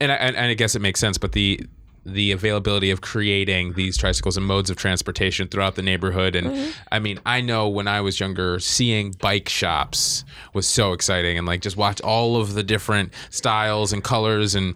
[0.00, 1.64] and I, and I guess it makes sense, but the
[2.04, 6.34] the availability of creating these tricycles and modes of transportation throughout the neighborhood.
[6.34, 6.70] And mm-hmm.
[6.90, 11.46] I mean, I know when I was younger, seeing bike shops was so exciting and
[11.46, 14.74] like just watch all of the different styles and colors and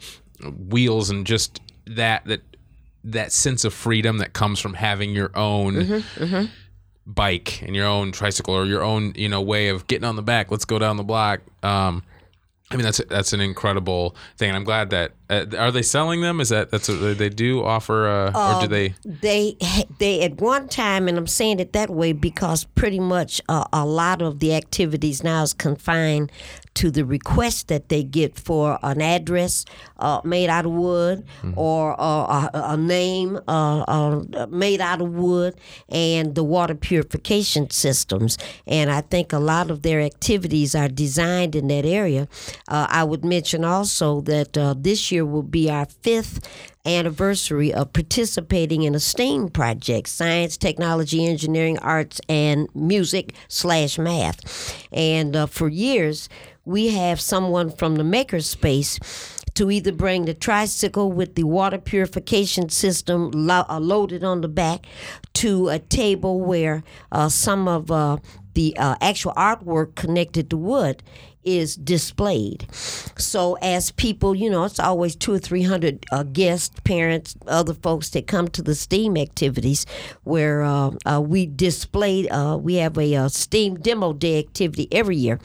[0.69, 2.41] wheels and just that that
[3.05, 6.45] that sense of freedom that comes from having your own mm-hmm, mm-hmm.
[7.07, 10.23] bike and your own tricycle or your own you know way of getting on the
[10.23, 10.51] back.
[10.51, 11.41] Let's go down the block.
[11.63, 12.03] Um,
[12.71, 14.49] I mean that's that's an incredible thing.
[14.49, 16.41] And I'm glad that uh, are they selling them?
[16.41, 18.95] Is that that's what they do offer, uh, uh, or do um, they?
[19.05, 19.57] They
[19.99, 23.85] they at one time, and I'm saying it that way because pretty much uh, a
[23.85, 26.31] lot of the activities now is confined
[26.77, 29.65] to the request that they get for an address
[29.99, 31.59] uh, made out of wood mm-hmm.
[31.59, 35.55] or uh, a, a, name uh, uh, made out of wood
[35.89, 38.37] and the water purification systems.
[38.67, 42.29] And I think a lot of their activities are designed in that area.
[42.69, 46.47] Uh, I would mention also that uh, this year will be our fifth
[46.85, 54.87] anniversary of participating in a STEAM project science, technology, engineering, arts, and music slash math.
[54.93, 56.29] And uh, for years,
[56.65, 59.01] we have someone from the makerspace
[59.55, 64.49] to either bring the tricycle with the water purification system lo- uh, loaded on the
[64.49, 64.87] back
[65.33, 68.19] to a table where uh, some of uh,
[68.57, 71.03] the uh, actual artwork connected to wood
[71.45, 72.67] is displayed.
[73.17, 77.75] So as people, you know, it's always two or three hundred uh, guests, parents, other
[77.75, 79.87] folks that come to the STEAM activities
[80.25, 82.29] where uh, uh, we display.
[82.29, 85.39] Uh, we have a, uh, STEAM demo day activity every year,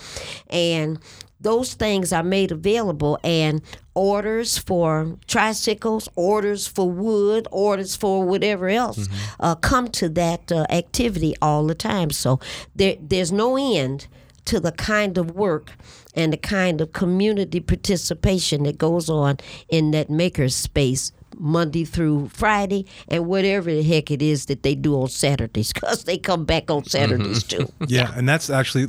[0.49, 0.97] and
[1.41, 3.61] those things are made available and
[3.93, 9.35] orders for tricycles, orders for wood, orders for whatever else mm-hmm.
[9.39, 12.11] uh, come to that uh, activity all the time.
[12.11, 12.39] So
[12.75, 14.07] there, there's no end
[14.45, 15.73] to the kind of work
[16.15, 19.37] and the kind of community participation that goes on
[19.69, 24.75] in that maker's space Monday through Friday and whatever the heck it is that they
[24.75, 27.63] do on Saturdays because they come back on Saturdays mm-hmm.
[27.63, 27.73] too.
[27.87, 28.87] yeah, and that's actually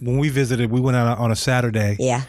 [0.00, 1.96] when we visited, we went out on a Saturday.
[1.98, 2.22] Yeah.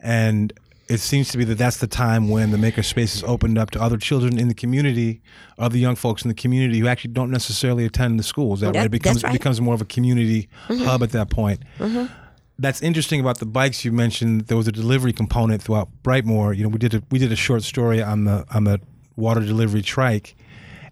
[0.00, 0.52] And
[0.88, 3.70] it seems to be that that's the time when the maker space is opened up
[3.70, 5.22] to other children in the community,
[5.58, 8.60] other young folks in the community who actually don't necessarily attend the schools.
[8.60, 8.86] That right?
[8.86, 9.34] It becomes right.
[9.34, 10.84] it becomes more of a community mm-hmm.
[10.84, 11.62] hub at that point.
[11.78, 12.12] Mm-hmm.
[12.58, 14.42] That's interesting about the bikes you mentioned.
[14.42, 16.56] There was a delivery component throughout Brightmoor.
[16.56, 18.80] You know, we did a we did a short story on the on the
[19.16, 20.36] water delivery trike,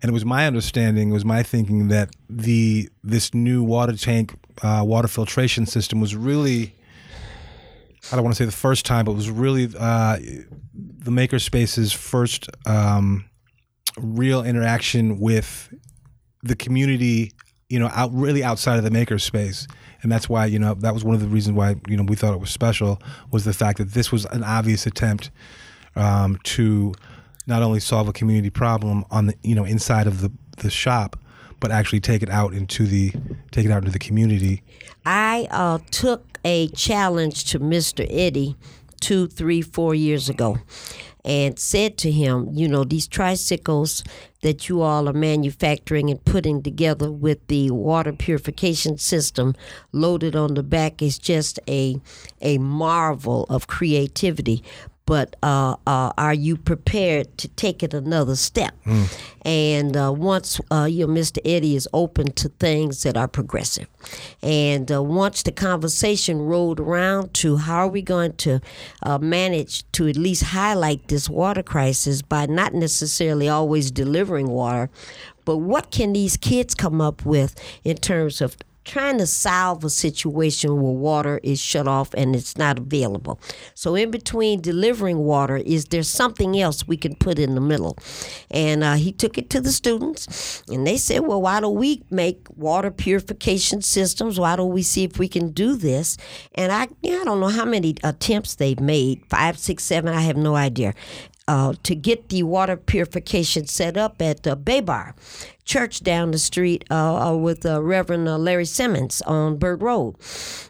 [0.03, 4.35] and it was my understanding, it was my thinking that the this new water tank
[4.63, 6.75] uh, water filtration system was really
[8.11, 10.19] I don't want to say the first time, but it was really uh,
[10.75, 13.25] the makerspace's first um,
[13.97, 15.73] real interaction with
[16.43, 17.33] the community.
[17.69, 19.67] You know, out really outside of the makerspace,
[20.03, 22.17] and that's why you know that was one of the reasons why you know we
[22.17, 23.01] thought it was special
[23.31, 25.31] was the fact that this was an obvious attempt
[25.97, 26.93] um, to
[27.47, 31.19] not only solve a community problem on the you know inside of the the shop,
[31.61, 33.13] but actually take it out into the
[33.51, 34.63] take it out into the community.
[35.05, 38.07] I uh, took a challenge to Mr.
[38.11, 38.57] Eddy
[39.01, 40.59] two, three, four years ago
[41.25, 44.03] and said to him, you know, these tricycles
[44.43, 49.55] that you all are manufacturing and putting together with the water purification system
[49.93, 51.97] loaded on the back is just a
[52.41, 54.65] a marvel of creativity
[55.07, 58.73] but uh, uh, are you prepared to take it another step?
[58.85, 59.19] Mm.
[59.45, 61.39] And uh, once uh, you know, Mr.
[61.45, 63.89] Eddy is open to things that are progressive,
[64.43, 68.61] and uh, once the conversation rolled around to how are we going to
[69.03, 74.91] uh, manage to at least highlight this water crisis by not necessarily always delivering water,
[75.45, 79.91] but what can these kids come up with in terms of trying to solve a
[79.91, 83.41] situation where water is shut off and it's not available.
[83.75, 87.97] So, in between delivering water, is there something else we can put in the middle?
[88.51, 92.03] And uh, he took it to the students, and they said, Well, why don't we
[92.11, 94.39] make water purification systems?
[94.39, 96.17] Why don't we see if we can do this?
[96.55, 100.37] And I, I don't know how many attempts they've made five, six, seven, I have
[100.37, 100.95] no idea.
[101.49, 105.13] Uh, to get the water purification set up at uh, Baber
[105.65, 110.17] church down the street uh, uh, with uh, Reverend uh, Larry Simmons on Burt Road.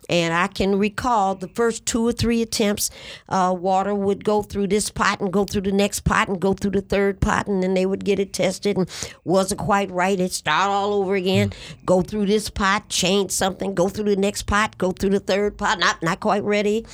[0.09, 2.91] And I can recall the first two or three attempts,
[3.29, 6.53] uh, water would go through this pot and go through the next pot and go
[6.53, 8.91] through the third pot, and then they would get it tested and
[9.25, 10.21] wasn't quite right.
[10.21, 11.85] It'd start all over again, mm.
[11.87, 15.57] go through this pot, change something, go through the next pot, go through the third
[15.57, 16.85] pot, not, not quite ready.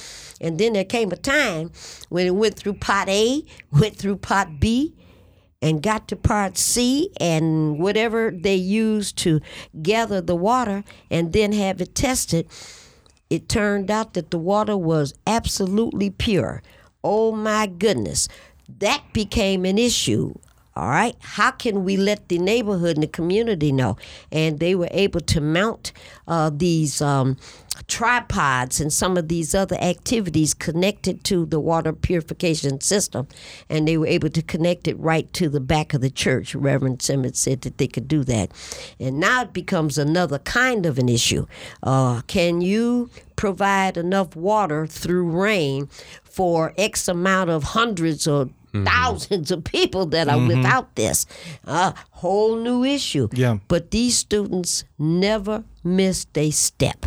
[0.40, 1.72] And then there came a time
[2.08, 4.94] when it went through pot A, went through pot B,
[5.60, 9.40] and got to part C and whatever they used to
[9.82, 12.46] gather the water and then have it tested,
[13.28, 16.62] it turned out that the water was absolutely pure.
[17.02, 18.28] Oh my goodness.
[18.78, 20.34] That became an issue.
[20.76, 21.16] All right.
[21.20, 23.96] How can we let the neighborhood and the community know?
[24.30, 25.92] And they were able to mount
[26.28, 27.36] uh, these um,
[27.88, 33.26] tripods and some of these other activities connected to the water purification system.
[33.68, 36.54] And they were able to connect it right to the back of the church.
[36.54, 38.52] Reverend Simmons said that they could do that.
[39.00, 41.46] And now it becomes another kind of an issue.
[41.82, 45.88] Uh, can you provide enough water through rain
[46.24, 48.84] for X amount of hundreds or Mm-hmm.
[48.84, 50.62] thousands of people that are mm-hmm.
[50.62, 51.24] without this.
[51.64, 53.28] A whole new issue.
[53.32, 53.58] Yeah.
[53.66, 57.06] But these students never missed a step.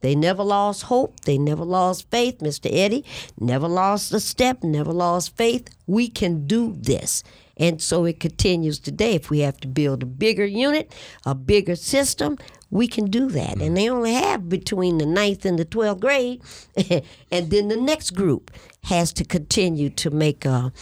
[0.00, 1.20] They never lost hope.
[1.20, 2.38] They never lost faith.
[2.38, 2.70] Mr.
[2.72, 3.04] Eddy
[3.38, 5.68] never lost a step, never lost faith.
[5.86, 7.22] We can do this.
[7.56, 9.14] And so it continues today.
[9.14, 10.92] If we have to build a bigger unit,
[11.24, 12.38] a bigger system,
[12.72, 13.60] we can do that.
[13.60, 16.42] And they only have between the ninth and the 12th grade.
[17.30, 18.50] and then the next group
[18.84, 20.72] has to continue to make a,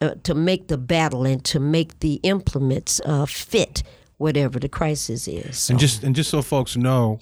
[0.00, 3.84] uh, to make the battle and to make the implements uh, fit
[4.16, 5.58] whatever the crisis is.
[5.58, 5.72] So.
[5.72, 7.20] And just and just so folks know,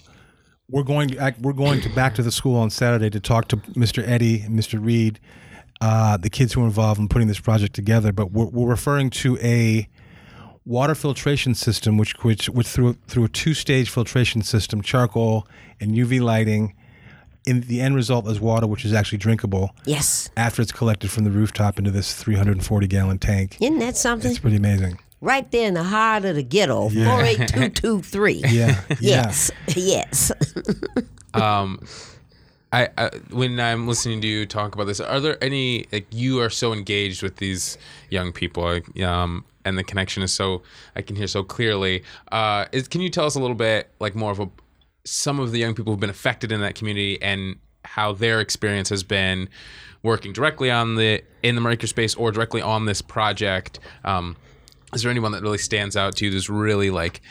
[0.70, 4.06] we're going we're going to back to the school on Saturday to talk to Mr.
[4.08, 4.82] Eddy and Mr.
[4.82, 5.20] Reed,
[5.82, 8.12] uh, the kids who are involved in putting this project together.
[8.12, 9.88] But we're, we're referring to a
[10.66, 15.48] water filtration system, which which, which through through a two stage filtration system, charcoal
[15.80, 16.74] and UV lighting.
[17.46, 19.70] In the end result is water, which is actually drinkable.
[19.84, 20.28] Yes.
[20.36, 23.56] After it's collected from the rooftop into this 340 gallon tank.
[23.60, 24.32] Isn't that something?
[24.32, 26.88] It's pretty amazing right there in the heart of the ghetto.
[26.90, 27.10] Yeah.
[27.10, 28.42] Four eight two two three.
[28.48, 28.80] Yeah.
[29.00, 29.50] yes.
[29.76, 30.32] Yes.
[31.34, 31.80] um,
[32.76, 36.40] I, I, when I'm listening to you talk about this, are there any like you
[36.40, 37.78] are so engaged with these
[38.10, 40.62] young people, um, and the connection is so
[40.94, 42.02] I can hear so clearly.
[42.30, 44.50] Uh, is can you tell us a little bit like more of a
[45.04, 47.56] some of the young people who've been affected in that community and
[47.86, 49.48] how their experience has been
[50.02, 53.80] working directly on the in the makerspace or directly on this project.
[54.04, 54.36] Um,
[54.92, 57.22] is there anyone that really stands out to you that's really like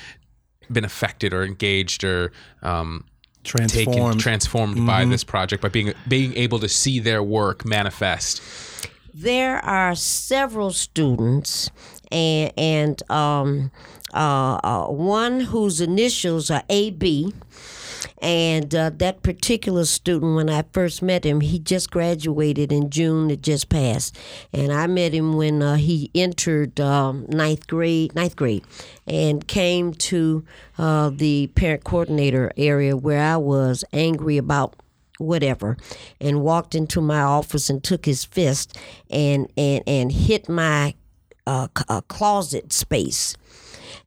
[0.71, 2.31] been affected or engaged or
[2.63, 3.05] um,
[3.45, 4.87] transformed taken, transformed mm-hmm.
[4.87, 8.41] by this project by being being able to see their work manifest
[9.13, 11.69] there are several students
[12.11, 13.71] and and um,
[14.13, 17.33] uh, uh, one whose initials are AB
[18.21, 23.29] and uh, that particular student, when I first met him, he just graduated in June.
[23.29, 24.17] It just passed,
[24.53, 28.15] and I met him when uh, he entered um, ninth grade.
[28.15, 28.63] Ninth grade,
[29.05, 30.45] and came to
[30.77, 34.75] uh, the parent coordinator area where I was angry about
[35.17, 35.77] whatever
[36.19, 38.77] and walked into my office and took his fist
[39.09, 40.93] and and and hit my
[41.47, 43.35] uh, uh, closet space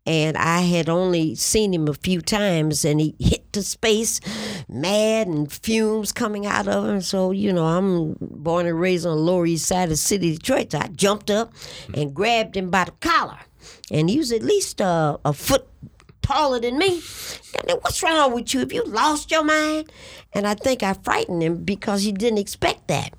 [0.09, 4.23] and I had only seen him a few times, and he hit the space
[4.67, 7.03] mad and fumes coming out of him.
[7.03, 10.33] So, you know, I'm born and raised on the Lower East Side of the city
[10.33, 10.73] of Detroit.
[10.73, 11.53] So I jumped up
[11.93, 13.39] and grabbed him by the collar.
[13.91, 15.69] And he was at least uh, a foot
[16.23, 17.03] taller than me.
[17.69, 18.61] And what's wrong with you?
[18.61, 19.93] Have you lost your mind?
[20.33, 23.13] And I think I frightened him because he didn't expect that.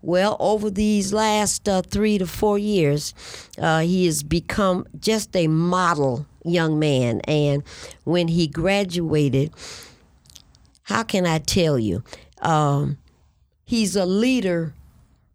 [0.00, 3.14] Well, over these last uh, three to four years,
[3.58, 7.20] uh, he has become just a model young man.
[7.20, 7.62] And
[8.04, 9.52] when he graduated,
[10.84, 12.02] how can I tell you?
[12.40, 12.98] Um,
[13.64, 14.74] he's a leader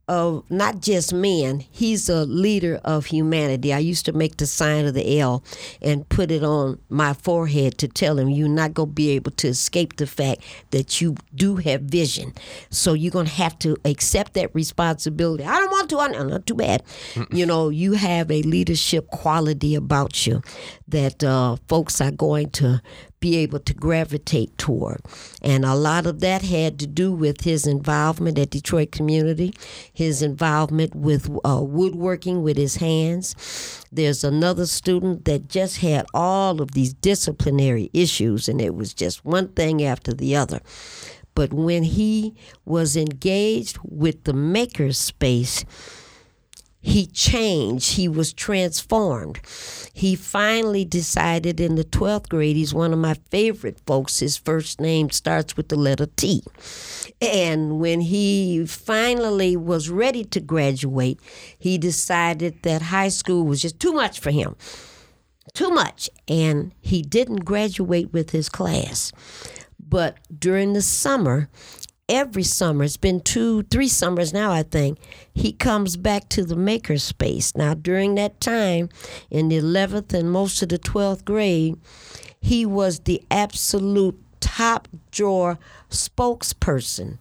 [0.08, 3.74] of not just men, he's a leader of humanity.
[3.74, 5.44] I used to make the sign of the L
[5.82, 9.32] and put it on my forehead to tell him you're not going to be able
[9.32, 10.42] to escape the fact
[10.72, 12.34] that you do have vision.
[12.70, 15.44] So you're going to have to accept that responsibility.
[15.44, 16.84] I don't want to, I know, not too bad.
[17.32, 20.42] you know, you have a leadership quality about you
[20.88, 22.82] that uh, folks are going to
[23.20, 25.02] be able to gravitate toward.
[25.42, 29.54] And a lot of that had to do with his involvement at Detroit Community,
[29.92, 33.86] his involvement with uh, woodworking with his hands.
[33.92, 39.26] There's another student that just had all of these disciplinary issues, and it was just
[39.26, 40.62] one thing after the other.
[41.34, 45.66] But when he was engaged with the makerspace,
[46.82, 47.94] he changed.
[47.94, 49.40] He was transformed.
[49.94, 54.20] He finally decided in the 12th grade, he's one of my favorite folks.
[54.20, 56.44] His first name starts with the letter T.
[57.20, 61.20] And when he finally was ready to graduate,
[61.58, 64.56] he decided that high school was just too much for him.
[65.54, 66.10] Too much.
[66.28, 69.12] And he didn't graduate with his class.
[69.80, 71.50] But during the summer,
[72.10, 74.98] every summer, it's been two, three summers now, I think,
[75.34, 77.56] he comes back to the makerspace.
[77.56, 78.90] Now, during that time,
[79.30, 81.78] in the 11th and most of the 12th grade,
[82.40, 87.18] he was the absolute top drawer spokesperson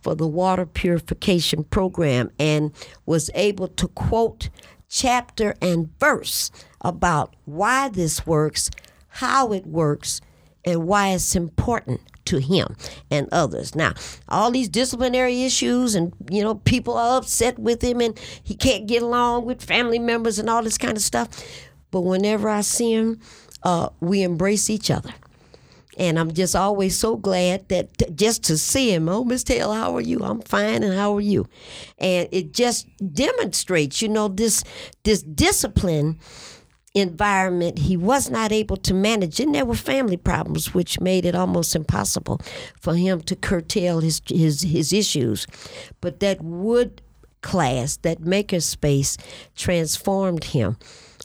[0.00, 2.72] for the water purification program and
[3.06, 4.48] was able to quote
[4.88, 6.50] chapter and verse
[6.80, 8.70] about why this works,
[9.08, 10.20] how it works,
[10.64, 12.76] and why it's important to him
[13.10, 13.74] and others.
[13.74, 13.94] Now,
[14.28, 18.86] all these disciplinary issues and you know people are upset with him and he can't
[18.86, 21.28] get along with family members and all this kind of stuff.
[21.90, 23.20] But whenever I see him,
[23.62, 25.12] uh, we embrace each other.
[25.96, 29.74] And I'm just always so glad that t- just to see him, oh, Miss Taylor,
[29.74, 30.20] how are you?
[30.20, 31.48] I'm fine, and how are you?
[31.98, 34.62] And it just demonstrates, you know, this
[35.02, 36.20] this discipline
[36.94, 41.34] environment he was not able to manage and there were family problems which made it
[41.34, 42.40] almost impossible
[42.80, 45.46] for him to curtail his his, his issues.
[46.00, 47.02] But that wood
[47.42, 49.16] class that maker space
[49.54, 50.76] transformed him.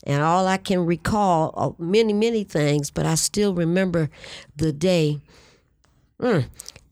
[0.06, 4.10] And all i can recall of many many things but i still remember
[4.54, 5.22] the day
[6.20, 6.46] mm,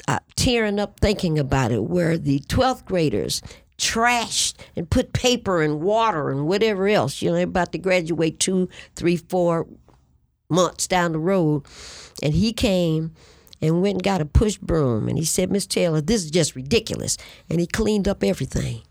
[0.07, 3.41] uh, tearing up thinking about it where the 12th graders
[3.81, 7.21] trashed and put paper and water and whatever else.
[7.21, 9.67] You know, they're about to graduate two, three, four
[10.49, 11.65] months down the road.
[12.21, 13.13] And he came
[13.59, 15.07] and went and got a push broom.
[15.09, 17.17] And he said, Miss Taylor, this is just ridiculous.
[17.49, 18.83] And he cleaned up everything.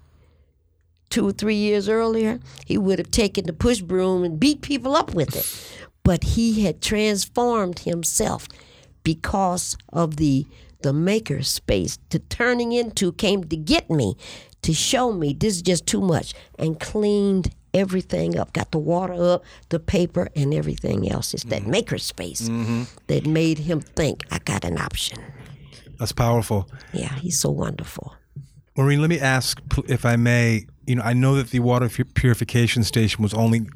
[1.09, 4.97] Two or three years earlier, he would have taken the push broom and beat people
[4.97, 5.88] up with it.
[6.03, 8.49] But he had transformed himself
[9.05, 10.47] because of the
[10.82, 14.16] the maker space to turning into came to get me
[14.62, 19.14] to show me this is just too much and cleaned everything up got the water
[19.14, 21.70] up the paper and everything else it's that mm-hmm.
[21.70, 22.82] maker space mm-hmm.
[23.06, 25.18] that made him think i got an option
[25.98, 26.68] That's powerful.
[26.92, 28.14] yeah he's so wonderful
[28.76, 30.64] Maureen, let me ask, if I may.
[30.86, 33.66] You know, I know that the water purification station was only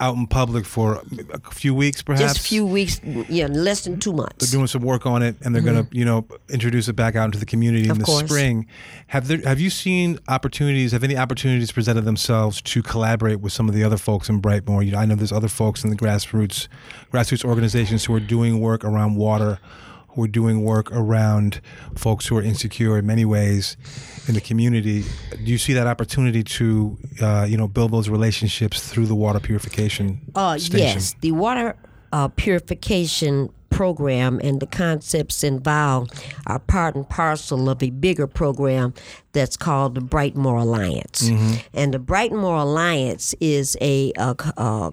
[0.00, 2.22] out in public for a few weeks, perhaps.
[2.22, 5.36] just a few weeks yeah less than two months They're doing some work on it,
[5.42, 5.96] and they're going to, mm-hmm.
[5.96, 8.24] you know, introduce it back out into the community in the course.
[8.24, 8.66] spring.
[9.08, 10.92] Have there, have you seen opportunities?
[10.92, 14.84] Have any opportunities presented themselves to collaborate with some of the other folks in Brightmoor?
[14.84, 16.68] You know, I know there's other folks in the grassroots
[17.12, 19.58] grassroots organizations who are doing work around water,
[20.10, 21.60] who are doing work around
[21.94, 23.76] folks who are insecure in many ways
[24.26, 25.04] in the community.
[25.30, 29.40] Do you see that opportunity to, uh, you know, build those relationships through the water
[29.40, 30.78] purification Uh, station?
[30.78, 31.76] yes, the water
[32.12, 36.10] uh, purification program and the concepts involved
[36.46, 38.92] are part and parcel of a bigger program
[39.32, 41.28] that's called the Brightmoor Alliance.
[41.74, 44.12] And the Brightmoor Alliance is a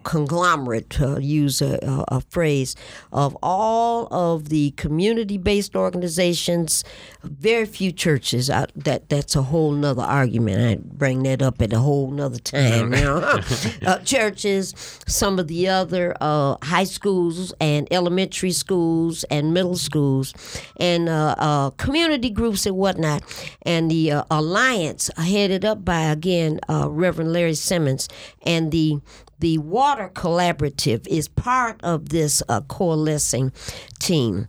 [0.03, 2.75] conglomerate, to use a, a, a phrase,
[3.11, 6.83] of all of the community based organizations,
[7.23, 8.49] very few churches.
[8.49, 10.61] I, that That's a whole nother argument.
[10.61, 12.93] I bring that up at a whole nother time.
[12.93, 13.41] You know?
[13.86, 14.73] uh, churches,
[15.07, 20.33] some of the other uh, high schools and elementary schools and middle schools,
[20.77, 23.23] and uh, uh, community groups and whatnot.
[23.63, 28.07] And the alliance, headed up by again uh, Reverend Larry Simmons,
[28.45, 28.99] and the
[29.39, 33.51] the Water Collaborative is part of this uh, coalescing
[33.99, 34.47] team.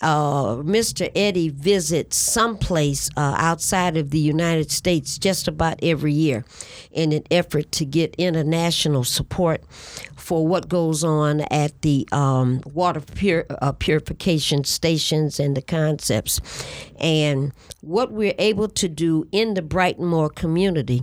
[0.00, 1.10] Uh, Mr.
[1.14, 6.44] Eddy visits someplace uh, outside of the United States just about every year
[6.92, 9.62] in an effort to get international support
[10.28, 16.38] for what goes on at the um, water pur- uh, purification stations and the concepts.
[17.00, 21.02] And what we're able to do in the Brightmoor community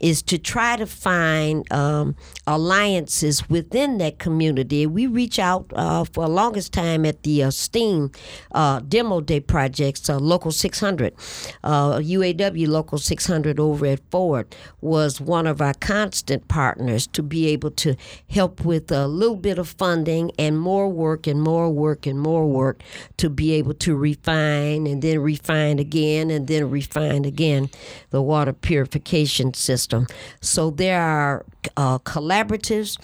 [0.00, 2.16] is to try to find um,
[2.48, 4.88] alliances within that community.
[4.88, 8.10] We reach out uh, for the longest time at the uh, STEAM
[8.52, 11.14] uh, Demo Day projects, uh, Local 600.
[11.62, 17.46] Uh, UAW Local 600 over at Ford was one of our constant partners to be
[17.46, 17.94] able to
[18.28, 22.46] help with a little bit of funding and more work and more work and more
[22.46, 22.82] work
[23.16, 27.68] to be able to refine and then refine again and then refine again
[28.10, 30.06] the water purification system.
[30.40, 31.44] So there are
[31.76, 32.98] uh, collaboratives.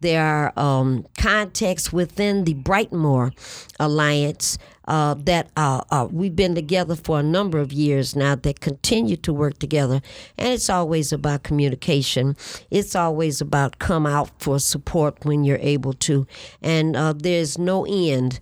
[0.00, 3.32] There are um, contacts within the Brightmoor
[3.80, 8.60] Alliance uh, that uh, uh, we've been together for a number of years now that
[8.60, 10.00] continue to work together.
[10.38, 12.36] And it's always about communication.
[12.70, 16.26] It's always about come out for support when you're able to.
[16.62, 18.38] And uh, there's no end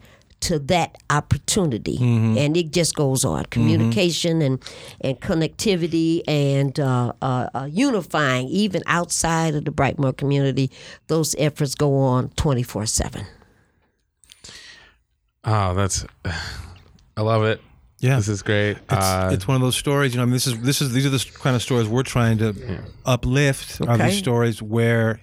[0.48, 1.96] to that opportunity
[2.38, 4.56] and it just goes on communication and
[5.00, 10.70] and connectivity and uh, uh, uh, unifying even outside of the brightmoor community
[11.08, 13.26] those efforts go on 24 7
[15.44, 16.06] Oh, that's.
[17.16, 17.60] I love it.
[18.00, 18.16] Yeah.
[18.16, 18.76] This is great.
[18.76, 20.12] It's, Uh, it's one of those stories.
[20.14, 22.02] You know, I mean, this is this is these are the kind of stories we're
[22.02, 22.54] trying to
[23.04, 23.80] uplift.
[23.82, 25.20] Are these stories where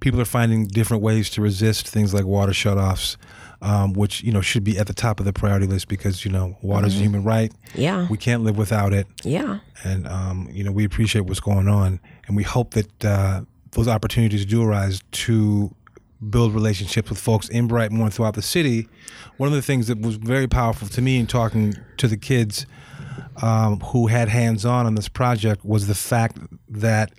[0.00, 3.16] people are finding different ways to resist things like water shutoffs,
[3.62, 6.30] um, which you know should be at the top of the priority list because you
[6.30, 7.52] know water is a human right.
[7.74, 8.06] yeah.
[8.10, 9.60] We can't live without it, yeah.
[9.84, 13.88] And um, you know we appreciate what's going on, and we hope that uh, those
[13.88, 15.74] opportunities do arise to
[16.28, 18.88] build relationships with folks in Brightmoor and throughout the city.
[19.38, 22.66] One of the things that was very powerful to me in talking to the kids
[23.40, 26.38] um, who had hands on on this project was the fact
[26.68, 27.12] that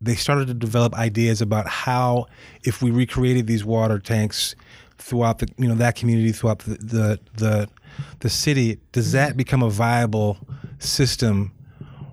[0.00, 2.26] they started to develop ideas about how,
[2.62, 4.54] if we recreated these water tanks
[4.98, 7.68] throughout the you know that community throughout the the the,
[8.20, 10.38] the city, does that become a viable
[10.78, 11.52] system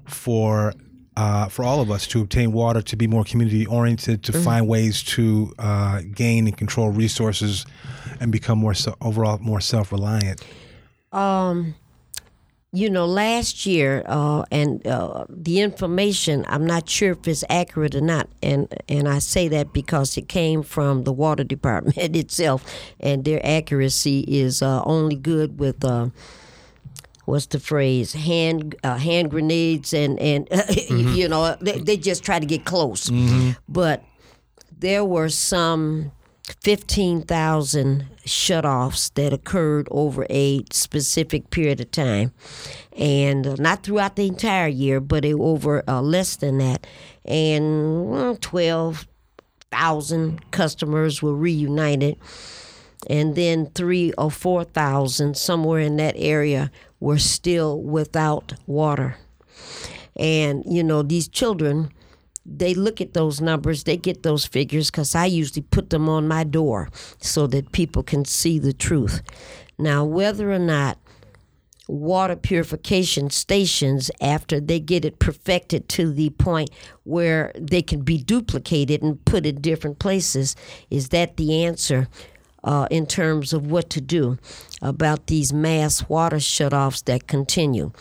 [0.05, 0.73] for
[1.15, 4.67] uh, for all of us to obtain water, to be more community oriented, to find
[4.67, 7.65] ways to uh, gain and control resources,
[8.19, 10.43] and become more so, overall more self reliant.
[11.11, 11.75] Um,
[12.75, 17.93] you know, last year, uh, and uh, the information, I'm not sure if it's accurate
[17.93, 22.65] or not, and and I say that because it came from the water department itself,
[22.99, 25.85] and their accuracy is uh, only good with.
[25.85, 26.09] Uh,
[27.25, 28.11] What's the phrase?
[28.11, 30.45] Hand uh, hand grenades and and
[30.89, 33.09] you know they, they just try to get close,
[33.69, 34.03] but
[34.77, 36.11] there were some
[36.63, 42.31] 15,000 shutoffs that occurred over a specific period of time.
[42.97, 46.87] And uh, not throughout the entire year, but over uh, less than that.
[47.25, 52.17] And mm, 12,000 customers were reunited.
[53.09, 59.17] And then three or 4,000, somewhere in that area, were still without water.
[60.15, 61.91] And, you know, these children,
[62.45, 66.27] they look at those numbers, they get those figures because I usually put them on
[66.27, 66.89] my door
[67.19, 69.21] so that people can see the truth.
[69.77, 70.97] Now, whether or not
[71.87, 76.69] water purification stations, after they get it perfected to the point
[77.03, 80.55] where they can be duplicated and put in different places,
[80.89, 82.07] is that the answer?
[82.65, 84.37] Uh, in terms of what to do
[84.81, 87.91] about these mass water shutoffs that continue.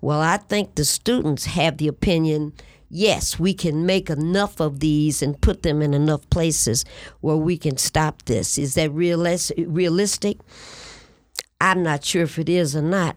[0.00, 2.52] Well, I think the students have the opinion
[2.90, 6.84] yes, we can make enough of these and put them in enough places
[7.20, 8.58] where we can stop this.
[8.58, 10.38] Is that realis- realistic?
[11.60, 13.16] I'm not sure if it is or not.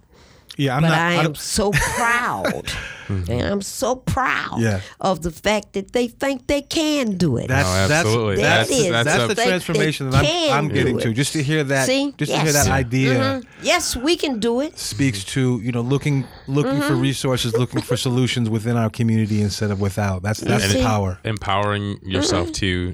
[0.58, 0.98] Yeah, I'm but not.
[0.98, 2.72] I am don't- so proud
[3.12, 4.82] And I'm so proud Yeah.
[5.00, 7.48] of the fact that they think they can do it.
[7.48, 8.42] That's Oh, that's absolutely.
[8.42, 8.90] that's, That is.
[8.92, 11.14] that's, That's the transformation that I'm, I'm getting to.
[11.14, 12.14] Just to hear that, See?
[12.18, 13.44] just to hear that idea Mhm.
[13.64, 14.78] Yes, we can do it.
[14.80, 17.02] speaks to you know looking looking for Mm-hmm.
[17.02, 20.24] resources, looking for solutions within our community instead of without.
[20.24, 20.78] That's that's See?
[20.80, 21.20] the power.
[21.24, 22.94] Empowering yourself to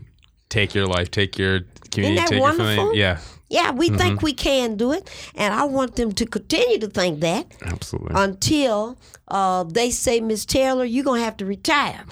[0.49, 1.61] take your life, take your
[1.91, 2.77] community, that take your family.
[2.77, 2.95] wonderful?
[2.95, 3.17] Yeah,
[3.49, 7.21] Yeah, we think we can do it, and I want them to continue to think
[7.21, 8.11] that absolutely.
[8.15, 8.97] until
[9.27, 12.03] uh, they say, Miss Taylor, you're gonna have to retire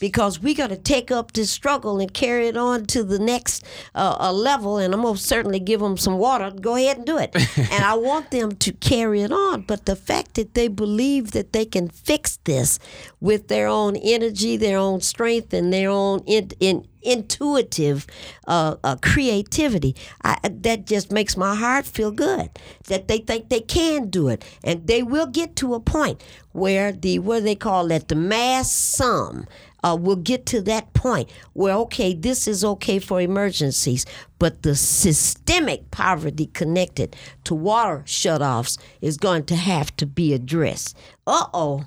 [0.00, 3.64] because we're gonna take up this struggle and carry it on to the next
[3.94, 4.78] uh, level.
[4.78, 6.50] And I'm gonna certainly give them some water.
[6.50, 7.34] Go ahead and do it.
[7.56, 9.62] and I want them to carry it on.
[9.62, 12.78] But the fact that they believe that they can fix this
[13.20, 18.06] with their own energy, their own strength, and their own in, in intuitive
[18.48, 19.94] uh, uh, creativity.
[20.22, 22.50] I, that just makes my heart feel good
[22.88, 26.22] that they think they can do it, and they will get to a point
[26.54, 29.46] where the what do they call that the mass sum.
[29.82, 34.06] Uh, will get to that point where okay, this is okay for emergencies,
[34.38, 40.96] but the systemic poverty connected to water shutoffs is going to have to be addressed.
[41.26, 41.84] Uh oh,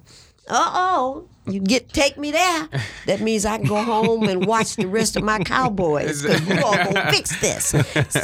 [0.50, 2.70] uh oh, you get take me there.
[3.06, 6.58] That means I can go home and watch the rest of my cowboys because we
[6.60, 7.74] all gonna fix this.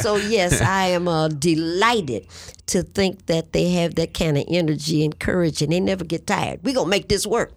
[0.02, 2.26] So yes, I am uh, delighted
[2.66, 6.26] to think that they have that kind of energy and courage, and they never get
[6.26, 6.60] tired.
[6.62, 7.52] We gonna make this work.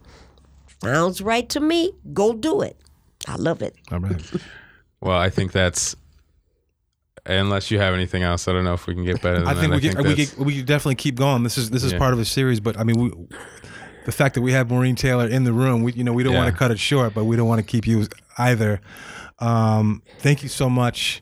[0.84, 1.92] Sounds right to me.
[2.14, 2.78] Go do it.
[3.28, 3.76] I love it.
[3.92, 4.22] All right.
[5.02, 5.96] well, I think that's.
[7.30, 9.54] Unless you have anything else, I don't know if we can get better than I
[9.54, 9.82] think that.
[9.84, 11.44] we can we that's- can, we can definitely keep going.
[11.44, 11.98] This is this is Yeah.
[11.98, 13.12] part of a series, but I mean, we,
[14.08, 16.34] the fact that we have Maureen Taylor in the room, we you know we don't
[16.34, 16.40] Yeah.
[16.44, 18.08] want to cut it short, but we don't want to keep you
[18.40, 18.80] either.
[19.40, 21.22] Um, thank you so much,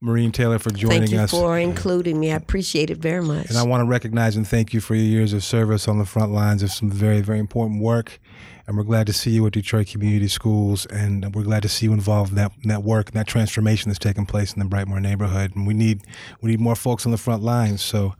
[0.00, 1.30] Maureen Taylor, for joining Thank you us.
[1.32, 2.32] for including me.
[2.32, 3.48] I appreciate it very much.
[3.50, 6.06] And I want to recognize and thank you for your years of service on the
[6.06, 8.18] front lines of some very, very important work.
[8.66, 10.86] And we're glad to see you at Detroit Community Schools.
[10.86, 13.88] And we're glad to see you involved in that, in that work and that transformation
[13.90, 15.56] that's taking place in the Brightmoor neighborhood.
[15.56, 16.02] And we need
[16.40, 17.82] we need more folks on the front lines.
[17.82, 18.14] So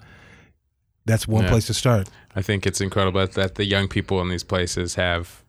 [1.06, 1.50] that's one Yeah.
[1.50, 2.08] place to start.
[2.34, 5.42] I think it's incredible that, the young people in these places have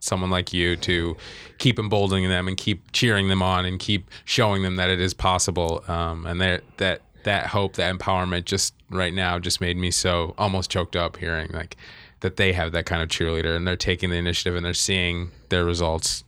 [0.00, 1.16] someone like you to
[1.58, 5.14] keep emboldening them and keep cheering them on and keep showing them that it is
[5.14, 5.84] possible.
[5.88, 6.62] Um, and that
[7.24, 11.50] that hope, that empowerment, just right now, just made me so almost choked up hearing
[11.52, 11.76] like
[12.20, 15.30] that they have that kind of cheerleader and they're taking the initiative and they're seeing
[15.48, 16.24] their results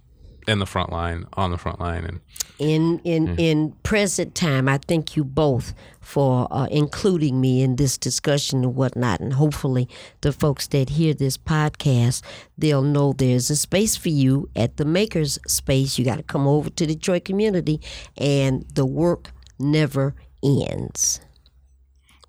[0.47, 2.21] in the front line, on the front line, and
[2.59, 3.39] in in Mm-hmm.
[3.39, 8.75] in present time, I thank you both for uh, including me in this discussion and
[8.77, 9.21] whatnot.
[9.21, 9.89] And hopefully,
[10.21, 12.23] the folks that hear this podcast,
[12.59, 15.99] they'll know there's a space for you at the Makers Space.
[15.99, 17.81] You got to come over to Detroit community,
[18.17, 21.21] and the work never ends.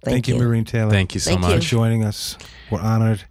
[0.03, 0.91] Thank, you, Maureen Taylor.
[0.91, 1.49] thank you so much.
[1.51, 1.57] You.
[1.57, 2.37] for joining us.
[2.69, 3.23] We're honored.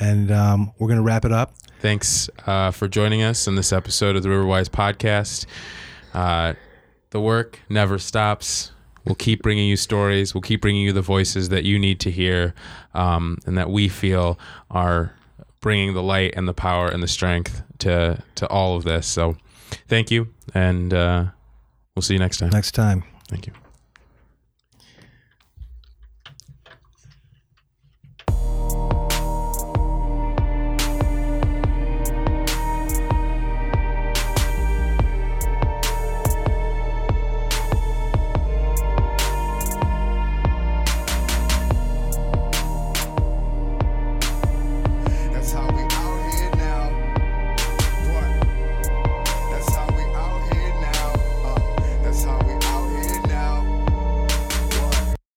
[0.00, 1.54] And um, we're going to wrap it up.
[1.80, 5.46] Thanks uh, for joining us in this episode of the Riverwise podcast.
[6.12, 6.52] Uh,
[7.08, 8.72] the work never stops.
[9.06, 10.34] We'll keep bringing you stories.
[10.34, 12.54] We'll keep bringing you the voices that you need to hear
[12.92, 14.38] um, and that we feel
[14.70, 15.14] are
[15.60, 19.06] bringing the light and the power and the strength to to all of this.
[19.06, 19.38] So,
[19.88, 21.24] thank you, and uh,
[21.96, 22.50] we'll see you next time.
[22.50, 23.04] Next time.
[23.28, 23.54] Thank you.